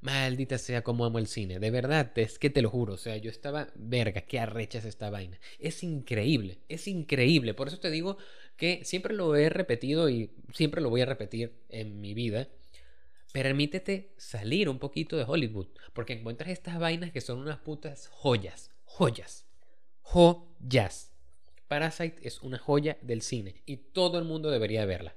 Maldita 0.00 0.58
sea 0.58 0.82
como 0.82 1.04
amo 1.04 1.18
el 1.18 1.26
cine. 1.26 1.58
De 1.58 1.70
verdad, 1.70 2.12
es 2.16 2.38
que 2.38 2.50
te 2.50 2.62
lo 2.62 2.70
juro. 2.70 2.94
O 2.94 2.98
sea, 2.98 3.16
yo 3.16 3.30
estaba, 3.30 3.68
verga, 3.74 4.22
qué 4.22 4.38
arrecha 4.38 4.78
es 4.78 4.84
esta 4.84 5.10
vaina. 5.10 5.38
Es 5.58 5.82
increíble, 5.82 6.58
es 6.68 6.86
increíble. 6.86 7.54
Por 7.54 7.68
eso 7.68 7.78
te 7.78 7.90
digo 7.90 8.18
que 8.56 8.84
siempre 8.84 9.14
lo 9.14 9.34
he 9.36 9.48
repetido 9.48 10.10
y 10.10 10.30
siempre 10.52 10.82
lo 10.82 10.90
voy 10.90 11.00
a 11.00 11.06
repetir 11.06 11.52
en 11.68 12.00
mi 12.00 12.14
vida. 12.14 12.48
Permítete 13.32 14.14
salir 14.16 14.68
un 14.68 14.78
poquito 14.78 15.16
de 15.16 15.24
Hollywood. 15.24 15.68
Porque 15.92 16.14
encuentras 16.14 16.50
estas 16.50 16.78
vainas 16.78 17.12
que 17.12 17.20
son 17.20 17.38
unas 17.38 17.58
putas 17.58 18.08
joyas. 18.08 18.70
Joyas. 18.84 19.46
Joyas. 20.02 21.12
Parasite 21.68 22.26
es 22.26 22.40
una 22.40 22.58
joya 22.58 22.96
del 23.02 23.20
cine 23.20 23.62
y 23.66 23.76
todo 23.76 24.18
el 24.18 24.24
mundo 24.24 24.50
debería 24.50 24.86
verla. 24.86 25.14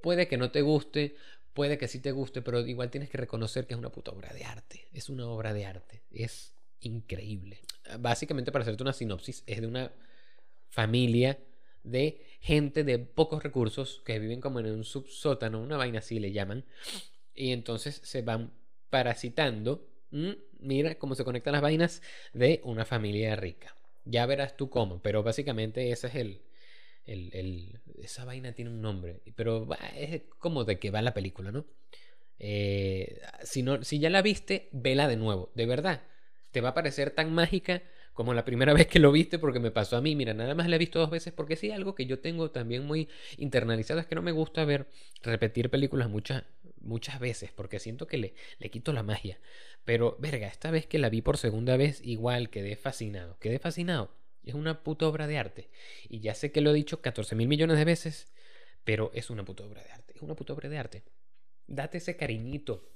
Puede 0.00 0.26
que 0.26 0.36
no 0.36 0.50
te 0.50 0.62
guste, 0.62 1.14
puede 1.54 1.78
que 1.78 1.86
sí 1.86 2.00
te 2.00 2.10
guste, 2.10 2.42
pero 2.42 2.60
igual 2.66 2.90
tienes 2.90 3.08
que 3.08 3.18
reconocer 3.18 3.66
que 3.66 3.74
es 3.74 3.78
una 3.78 3.92
puta 3.92 4.10
obra 4.10 4.32
de 4.32 4.44
arte. 4.44 4.88
Es 4.92 5.08
una 5.08 5.28
obra 5.28 5.54
de 5.54 5.64
arte. 5.64 6.02
Es 6.10 6.54
increíble. 6.80 7.60
Básicamente, 8.00 8.50
para 8.50 8.62
hacerte 8.62 8.82
una 8.82 8.92
sinopsis, 8.92 9.44
es 9.46 9.60
de 9.60 9.68
una 9.68 9.92
familia 10.70 11.38
de 11.84 12.20
gente 12.40 12.84
de 12.84 12.98
pocos 12.98 13.42
recursos 13.42 14.02
que 14.04 14.18
viven 14.18 14.40
como 14.40 14.60
en 14.60 14.66
un 14.66 14.84
subsótano, 14.84 15.60
una 15.60 15.76
vaina 15.76 16.00
así 16.00 16.18
le 16.20 16.32
llaman, 16.32 16.64
y 17.34 17.52
entonces 17.52 18.00
se 18.02 18.22
van 18.22 18.52
parasitando. 18.90 19.88
Mira 20.60 20.96
cómo 20.96 21.14
se 21.14 21.24
conectan 21.24 21.52
las 21.52 21.62
vainas 21.62 22.02
de 22.32 22.60
una 22.64 22.84
familia 22.84 23.34
rica. 23.36 23.74
Ya 24.04 24.26
verás 24.26 24.56
tú 24.56 24.68
cómo, 24.68 25.00
pero 25.00 25.22
básicamente 25.22 25.90
ese 25.90 26.08
es 26.08 26.14
el, 26.16 26.42
el, 27.06 27.80
esa 28.02 28.24
vaina 28.24 28.52
tiene 28.52 28.70
un 28.70 28.82
nombre, 28.82 29.20
pero 29.34 29.68
es 29.96 30.22
como 30.38 30.64
de 30.64 30.78
que 30.78 30.90
va 30.90 31.02
la 31.02 31.14
película, 31.14 31.52
¿no? 31.52 31.64
Eh, 32.38 33.20
si, 33.44 33.62
no 33.62 33.84
si 33.84 34.00
ya 34.00 34.10
la 34.10 34.20
viste, 34.22 34.68
vela 34.72 35.08
de 35.08 35.16
nuevo, 35.16 35.50
de 35.54 35.66
verdad. 35.66 36.02
Te 36.50 36.60
va 36.60 36.70
a 36.70 36.74
parecer 36.74 37.12
tan 37.12 37.32
mágica 37.32 37.82
como 38.12 38.34
la 38.34 38.44
primera 38.44 38.72
vez 38.74 38.86
que 38.86 38.98
lo 38.98 39.12
viste, 39.12 39.38
porque 39.38 39.60
me 39.60 39.70
pasó 39.70 39.96
a 39.96 40.00
mí. 40.00 40.14
Mira, 40.16 40.34
nada 40.34 40.54
más 40.54 40.68
la 40.68 40.76
he 40.76 40.78
visto 40.78 40.98
dos 40.98 41.10
veces, 41.10 41.32
porque 41.32 41.56
sí, 41.56 41.70
algo 41.70 41.94
que 41.94 42.06
yo 42.06 42.20
tengo 42.20 42.50
también 42.50 42.84
muy 42.84 43.08
internalizado 43.36 44.00
es 44.00 44.06
que 44.06 44.14
no 44.14 44.22
me 44.22 44.32
gusta 44.32 44.64
ver 44.64 44.86
repetir 45.22 45.70
películas 45.70 46.08
muchas, 46.08 46.44
muchas 46.80 47.20
veces, 47.20 47.50
porque 47.52 47.78
siento 47.78 48.06
que 48.06 48.18
le, 48.18 48.34
le 48.58 48.70
quito 48.70 48.92
la 48.92 49.02
magia. 49.02 49.38
Pero, 49.84 50.16
verga, 50.20 50.46
esta 50.46 50.70
vez 50.70 50.86
que 50.86 50.98
la 50.98 51.08
vi 51.08 51.22
por 51.22 51.36
segunda 51.36 51.76
vez, 51.76 52.00
igual 52.04 52.50
quedé 52.50 52.76
fascinado. 52.76 53.38
Quedé 53.38 53.58
fascinado. 53.58 54.10
Es 54.44 54.54
una 54.54 54.82
puta 54.82 55.06
obra 55.06 55.26
de 55.26 55.38
arte. 55.38 55.70
Y 56.08 56.20
ya 56.20 56.34
sé 56.34 56.52
que 56.52 56.60
lo 56.60 56.70
he 56.70 56.74
dicho 56.74 57.00
14 57.00 57.34
mil 57.36 57.48
millones 57.48 57.78
de 57.78 57.84
veces, 57.84 58.32
pero 58.84 59.10
es 59.14 59.30
una 59.30 59.44
puta 59.44 59.64
obra 59.64 59.82
de 59.82 59.90
arte. 59.90 60.14
Es 60.16 60.22
una 60.22 60.34
puta 60.34 60.52
obra 60.52 60.68
de 60.68 60.78
arte. 60.78 61.02
Date 61.66 61.98
ese 61.98 62.16
cariñito. 62.16 62.88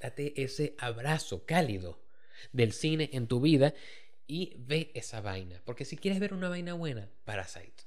Date 0.00 0.42
ese 0.42 0.74
abrazo 0.78 1.46
cálido 1.46 2.02
del 2.52 2.72
cine 2.72 3.10
en 3.12 3.26
tu 3.26 3.40
vida 3.40 3.74
y 4.26 4.54
ve 4.58 4.90
esa 4.94 5.20
vaina. 5.20 5.60
Porque 5.64 5.84
si 5.84 5.96
quieres 5.96 6.20
ver 6.20 6.34
una 6.34 6.48
vaina 6.48 6.74
buena, 6.74 7.10
Parasite. 7.24 7.84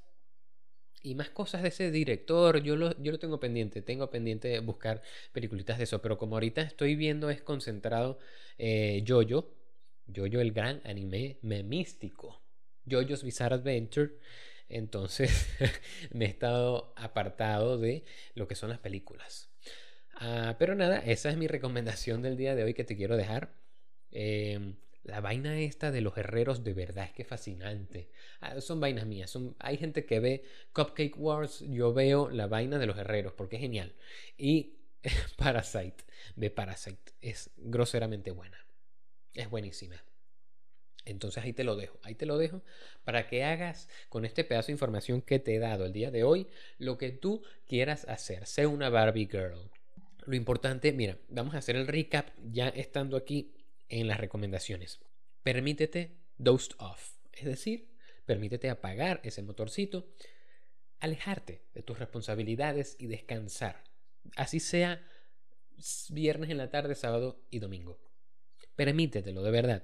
Y 1.04 1.16
más 1.16 1.30
cosas 1.30 1.62
de 1.62 1.70
ese 1.70 1.92
director, 1.92 2.62
yo 2.62 2.76
lo, 2.76 3.00
yo 3.02 3.12
lo 3.12 3.20
tengo 3.20 3.40
pendiente, 3.40 3.82
tengo 3.82 4.10
pendiente 4.10 4.48
de 4.48 4.60
buscar 4.60 5.02
peliculitas 5.32 5.78
de 5.78 5.86
eso, 5.86 6.02
pero 6.02 6.18
como 6.18 6.36
ahorita 6.36 6.62
estoy 6.62 6.96
viendo 6.96 7.30
es 7.30 7.42
concentrado 7.42 8.20
eh, 8.58 9.04
Jojo, 9.08 9.56
Jojo 10.14 10.42
el 10.42 10.52
gran 10.52 10.82
anime 10.86 11.38
memístico, 11.44 12.42
Jojo's 12.90 13.24
Bizarre 13.24 13.56
Adventure. 13.56 14.14
Entonces 14.70 15.48
me 16.12 16.26
he 16.26 16.28
estado 16.28 16.94
apartado 16.98 17.78
de 17.78 18.04
lo 18.34 18.48
que 18.48 18.56
son 18.56 18.70
las 18.70 18.80
películas. 18.80 19.50
Ah, 20.16 20.56
pero 20.60 20.76
nada, 20.76 20.98
esa 21.00 21.30
es 21.30 21.38
mi 21.38 21.48
recomendación 21.48 22.22
del 22.22 22.38
día 22.38 22.56
de 22.56 22.64
hoy 22.64 22.74
que 22.74 22.84
te 22.84 22.98
quiero 22.98 23.16
dejar. 23.16 23.54
Em, 24.12 24.76
la 25.08 25.22
vaina 25.22 25.60
esta 25.60 25.92
de 25.92 26.02
los 26.02 26.18
herreros 26.18 26.64
de 26.64 26.74
verdad 26.74 27.06
es 27.06 27.14
que 27.14 27.24
fascinante. 27.24 28.10
Ah, 28.42 28.60
son 28.62 28.80
vainas 28.80 29.06
mías. 29.06 29.30
Son, 29.30 29.56
hay 29.60 29.78
gente 29.78 30.06
que 30.06 30.20
ve 30.20 30.44
Cupcake 30.74 31.18
Wars. 31.18 31.64
Yo 31.68 31.94
veo 31.94 32.30
la 32.30 32.48
vaina 32.48 32.78
de 32.78 32.86
los 32.86 32.98
herreros 32.98 33.34
porque 33.34 33.56
es 33.56 33.62
genial. 33.62 33.96
Y 34.38 34.78
Parasite, 35.38 36.04
de 36.36 36.52
Parasite, 36.52 37.14
es 37.22 37.52
groseramente 37.58 38.32
buena. 38.32 38.58
Es 39.34 39.50
buenísima. 39.50 40.04
Entonces 41.06 41.42
ahí 41.44 41.54
te 41.54 41.64
lo 41.64 41.78
dejo, 41.78 41.98
ahí 42.04 42.16
te 42.16 42.26
lo 42.26 42.38
dejo 42.38 42.62
para 43.06 43.30
que 43.30 43.46
hagas 43.46 43.88
con 44.10 44.26
este 44.26 44.44
pedazo 44.44 44.68
de 44.68 44.74
información 44.74 45.22
que 45.22 45.40
te 45.40 45.56
he 45.56 45.60
dado 45.60 45.86
el 45.86 45.94
día 45.94 46.12
de 46.12 46.26
hoy 46.26 46.48
lo 46.80 46.98
que 46.98 47.12
tú 47.12 47.44
quieras 47.66 48.06
hacer. 48.10 48.46
Sé 48.46 48.68
una 48.68 48.90
Barbie 48.90 49.30
Girl. 49.32 49.72
Lo 50.26 50.36
importante, 50.36 50.92
mira, 50.92 51.18
vamos 51.30 51.56
a 51.56 51.60
hacer 51.60 51.78
el 51.78 51.88
recap 51.88 52.28
ya 52.52 52.68
estando 52.68 53.16
aquí 53.16 53.54
en 53.90 54.08
las 54.08 54.20
recomendaciones. 54.20 55.00
Permítete 55.44 56.18
dozed 56.38 56.74
off, 56.80 57.14
es 57.34 57.46
decir, 57.46 57.90
permítete 58.26 58.70
apagar 58.70 59.22
ese 59.24 59.42
motorcito, 59.42 60.12
alejarte 61.00 61.64
de 61.74 61.84
tus 61.84 62.00
responsabilidades 62.00 62.96
y 63.00 63.08
descansar. 63.08 63.84
Así 64.36 64.60
sea 64.60 65.06
viernes 66.10 66.50
en 66.50 66.58
la 66.58 66.70
tarde, 66.70 66.96
sábado 66.96 67.46
y 67.50 67.60
domingo. 67.60 68.00
Permítetelo, 68.76 69.42
de 69.44 69.52
verdad. 69.52 69.84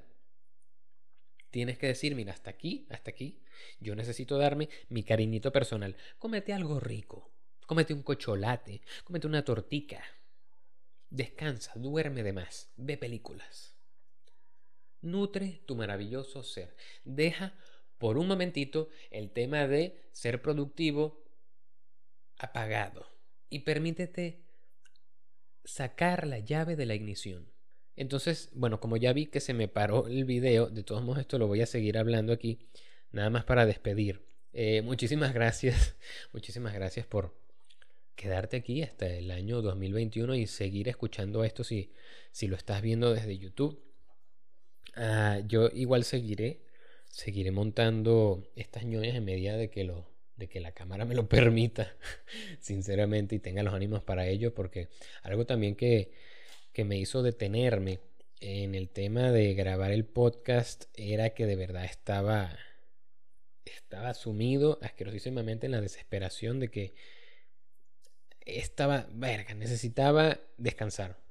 Tienes 1.50 1.78
que 1.78 1.88
decir, 1.88 2.16
mira, 2.16 2.34
hasta 2.34 2.50
aquí, 2.50 2.88
hasta 2.90 3.12
aquí. 3.12 3.44
Yo 3.80 3.96
necesito 3.96 4.38
darme 4.38 4.70
mi 4.90 5.04
cariñito 5.04 5.52
personal. 5.52 5.96
Cómete 6.18 6.52
algo 6.52 6.80
rico. 6.80 7.32
Cómete 7.68 7.94
un 7.94 8.02
cocholate. 8.02 8.82
Cómete 9.04 9.28
una 9.28 9.46
tortica. 9.46 10.04
Descansa, 11.10 11.74
duerme 11.76 12.24
de 12.24 12.34
más. 12.34 12.72
Ve 12.76 12.98
películas. 12.98 13.73
Nutre 15.04 15.62
tu 15.66 15.76
maravilloso 15.76 16.42
ser. 16.42 16.76
Deja 17.04 17.54
por 18.00 18.18
un 18.18 18.28
momentito 18.28 18.90
el 19.12 19.30
tema 19.30 19.68
de 19.68 20.02
ser 20.12 20.42
productivo 20.42 21.24
apagado. 22.38 23.06
Y 23.50 23.60
permítete 23.60 24.42
sacar 25.64 26.26
la 26.26 26.40
llave 26.40 26.76
de 26.76 26.86
la 26.86 26.96
ignición. 26.96 27.52
Entonces, 27.96 28.50
bueno, 28.54 28.80
como 28.80 28.98
ya 28.98 29.14
vi 29.14 29.28
que 29.28 29.40
se 29.40 29.54
me 29.54 29.68
paró 29.68 30.08
el 30.08 30.26
video, 30.26 30.68
de 30.68 30.84
todos 30.84 31.04
modos 31.04 31.20
esto 31.20 31.38
lo 31.38 31.48
voy 31.48 31.62
a 31.62 31.66
seguir 31.66 31.98
hablando 31.98 32.34
aquí, 32.34 32.60
nada 33.12 33.30
más 33.30 33.44
para 33.44 33.66
despedir. 33.66 34.26
Eh, 34.52 34.82
muchísimas 34.82 35.34
gracias, 35.34 35.96
muchísimas 36.34 36.74
gracias 36.74 37.06
por 37.06 37.36
quedarte 38.16 38.58
aquí 38.58 38.82
hasta 38.84 39.08
el 39.08 39.32
año 39.32 39.62
2021 39.62 40.36
y 40.36 40.48
seguir 40.48 40.88
escuchando 40.88 41.44
esto 41.44 41.64
si, 41.64 41.92
si 42.32 42.48
lo 42.48 42.56
estás 42.56 42.82
viendo 42.82 43.14
desde 43.14 43.38
YouTube. 43.38 43.93
Ah, 44.96 45.40
yo 45.48 45.70
igual 45.74 46.04
seguiré, 46.04 46.62
seguiré 47.10 47.52
montando 47.52 48.52
estas 48.56 48.86
ñoñas 48.86 49.16
en 49.16 49.26
medida 49.26 49.58
de 49.58 49.70
que 49.70 49.84
lo, 49.84 50.10
de 50.36 50.48
que 50.48 50.60
la 50.60 50.72
cámara 50.72 51.06
me 51.06 51.16
lo 51.16 51.28
permita, 51.30 51.96
sinceramente, 52.60 53.36
y 53.36 53.40
tenga 53.40 53.64
los 53.64 53.74
ánimos 53.74 54.04
para 54.04 54.28
ello, 54.28 54.54
porque 54.54 54.90
algo 55.24 55.46
también 55.46 55.76
que 55.76 56.12
que 56.74 56.84
me 56.84 56.98
hizo 56.98 57.22
detenerme 57.22 58.00
en 58.42 58.74
el 58.76 58.90
tema 58.90 59.32
de 59.32 59.54
grabar 59.54 59.92
el 59.92 60.06
podcast 60.06 60.86
era 60.96 61.30
que 61.30 61.46
de 61.46 61.56
verdad 61.56 61.86
estaba 61.86 62.58
estaba 63.64 64.14
sumido 64.16 64.80
asquerosísimamente 64.82 65.68
en 65.68 65.72
la 65.72 65.82
desesperación 65.82 66.60
de 66.60 66.70
que 66.70 66.96
estaba, 68.42 69.08
verga, 69.14 69.54
necesitaba 69.54 70.40
descansar. 70.58 71.23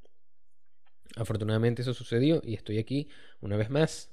Afortunadamente 1.16 1.82
eso 1.82 1.94
sucedió 1.94 2.40
y 2.44 2.54
estoy 2.54 2.78
aquí 2.78 3.08
una 3.40 3.56
vez 3.56 3.70
más 3.70 4.10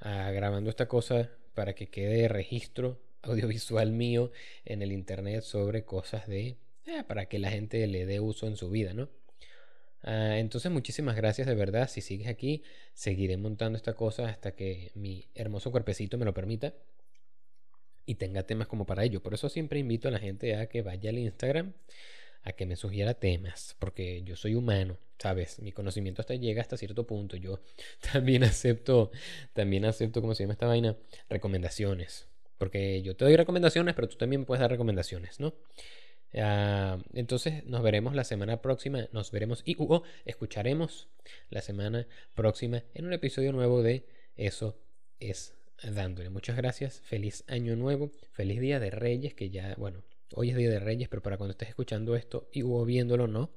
ah, 0.00 0.30
grabando 0.32 0.70
esta 0.70 0.88
cosa 0.88 1.30
para 1.54 1.74
que 1.74 1.88
quede 1.88 2.28
registro 2.28 3.00
audiovisual 3.22 3.92
mío 3.92 4.32
en 4.64 4.82
el 4.82 4.92
internet 4.92 5.42
sobre 5.42 5.84
cosas 5.84 6.26
de 6.26 6.56
eh, 6.86 7.04
para 7.06 7.26
que 7.26 7.38
la 7.38 7.50
gente 7.50 7.86
le 7.86 8.06
dé 8.06 8.20
uso 8.20 8.46
en 8.46 8.56
su 8.56 8.70
vida, 8.70 8.94
¿no? 8.94 9.10
Ah, 10.02 10.38
entonces 10.38 10.72
muchísimas 10.72 11.16
gracias 11.16 11.46
de 11.46 11.54
verdad. 11.54 11.88
Si 11.88 12.00
sigues 12.00 12.28
aquí, 12.28 12.62
seguiré 12.94 13.36
montando 13.36 13.76
esta 13.76 13.94
cosa 13.94 14.28
hasta 14.28 14.52
que 14.52 14.92
mi 14.94 15.28
hermoso 15.34 15.70
cuerpecito 15.70 16.16
me 16.16 16.24
lo 16.24 16.32
permita 16.32 16.74
y 18.06 18.14
tenga 18.14 18.44
temas 18.44 18.66
como 18.66 18.86
para 18.86 19.04
ello. 19.04 19.22
Por 19.22 19.34
eso 19.34 19.48
siempre 19.48 19.78
invito 19.78 20.08
a 20.08 20.10
la 20.10 20.18
gente 20.18 20.56
a 20.56 20.68
que 20.68 20.82
vaya 20.82 21.10
al 21.10 21.18
Instagram 21.18 21.74
a 22.42 22.52
que 22.52 22.66
me 22.66 22.76
sugiera 22.76 23.14
temas, 23.14 23.76
porque 23.78 24.22
yo 24.22 24.36
soy 24.36 24.54
humano, 24.54 24.98
¿sabes? 25.18 25.58
Mi 25.60 25.72
conocimiento 25.72 26.22
hasta 26.22 26.34
llega 26.34 26.62
hasta 26.62 26.76
cierto 26.76 27.06
punto. 27.06 27.36
Yo 27.36 27.60
también 28.12 28.44
acepto, 28.44 29.10
también 29.52 29.84
acepto, 29.84 30.20
¿cómo 30.20 30.34
se 30.34 30.44
llama 30.44 30.54
esta 30.54 30.66
vaina? 30.66 30.96
Recomendaciones. 31.28 32.28
Porque 32.58 33.02
yo 33.02 33.16
te 33.16 33.24
doy 33.24 33.36
recomendaciones, 33.36 33.94
pero 33.94 34.08
tú 34.08 34.16
también 34.16 34.40
me 34.40 34.46
puedes 34.46 34.60
dar 34.60 34.70
recomendaciones, 34.70 35.40
¿no? 35.40 35.54
Ah, 36.34 36.98
entonces 37.12 37.64
nos 37.64 37.82
veremos 37.82 38.14
la 38.14 38.22
semana 38.24 38.62
próxima, 38.62 39.08
nos 39.12 39.32
veremos 39.32 39.62
y 39.64 39.74
uh, 39.82 40.02
escucharemos 40.24 41.08
la 41.48 41.60
semana 41.60 42.06
próxima 42.34 42.84
en 42.94 43.06
un 43.06 43.12
episodio 43.12 43.52
nuevo 43.52 43.82
de 43.82 44.06
Eso 44.36 44.78
es 45.18 45.54
dándole. 45.82 46.30
Muchas 46.30 46.56
gracias, 46.56 47.00
feliz 47.00 47.44
año 47.48 47.74
nuevo, 47.76 48.10
feliz 48.32 48.60
día 48.60 48.78
de 48.78 48.90
Reyes, 48.90 49.34
que 49.34 49.50
ya, 49.50 49.74
bueno, 49.76 50.02
Hoy 50.34 50.50
es 50.50 50.56
Día 50.56 50.70
de 50.70 50.78
Reyes, 50.78 51.08
pero 51.08 51.22
para 51.22 51.36
cuando 51.36 51.52
estés 51.52 51.70
escuchando 51.70 52.14
esto 52.14 52.48
y 52.52 52.62
o 52.62 52.84
viéndolo, 52.84 53.26
no. 53.26 53.50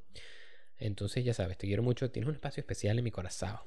Entonces 0.78 1.24
ya 1.24 1.34
sabes, 1.34 1.58
te 1.58 1.68
quiero 1.68 1.84
mucho, 1.84 2.10
tienes 2.10 2.28
un 2.28 2.36
espacio 2.36 2.62
especial 2.62 2.98
en 2.98 3.04
mi 3.04 3.12
corazón. 3.12 3.58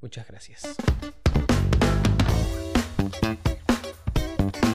Muchas 0.00 0.26
gracias. 0.26 0.76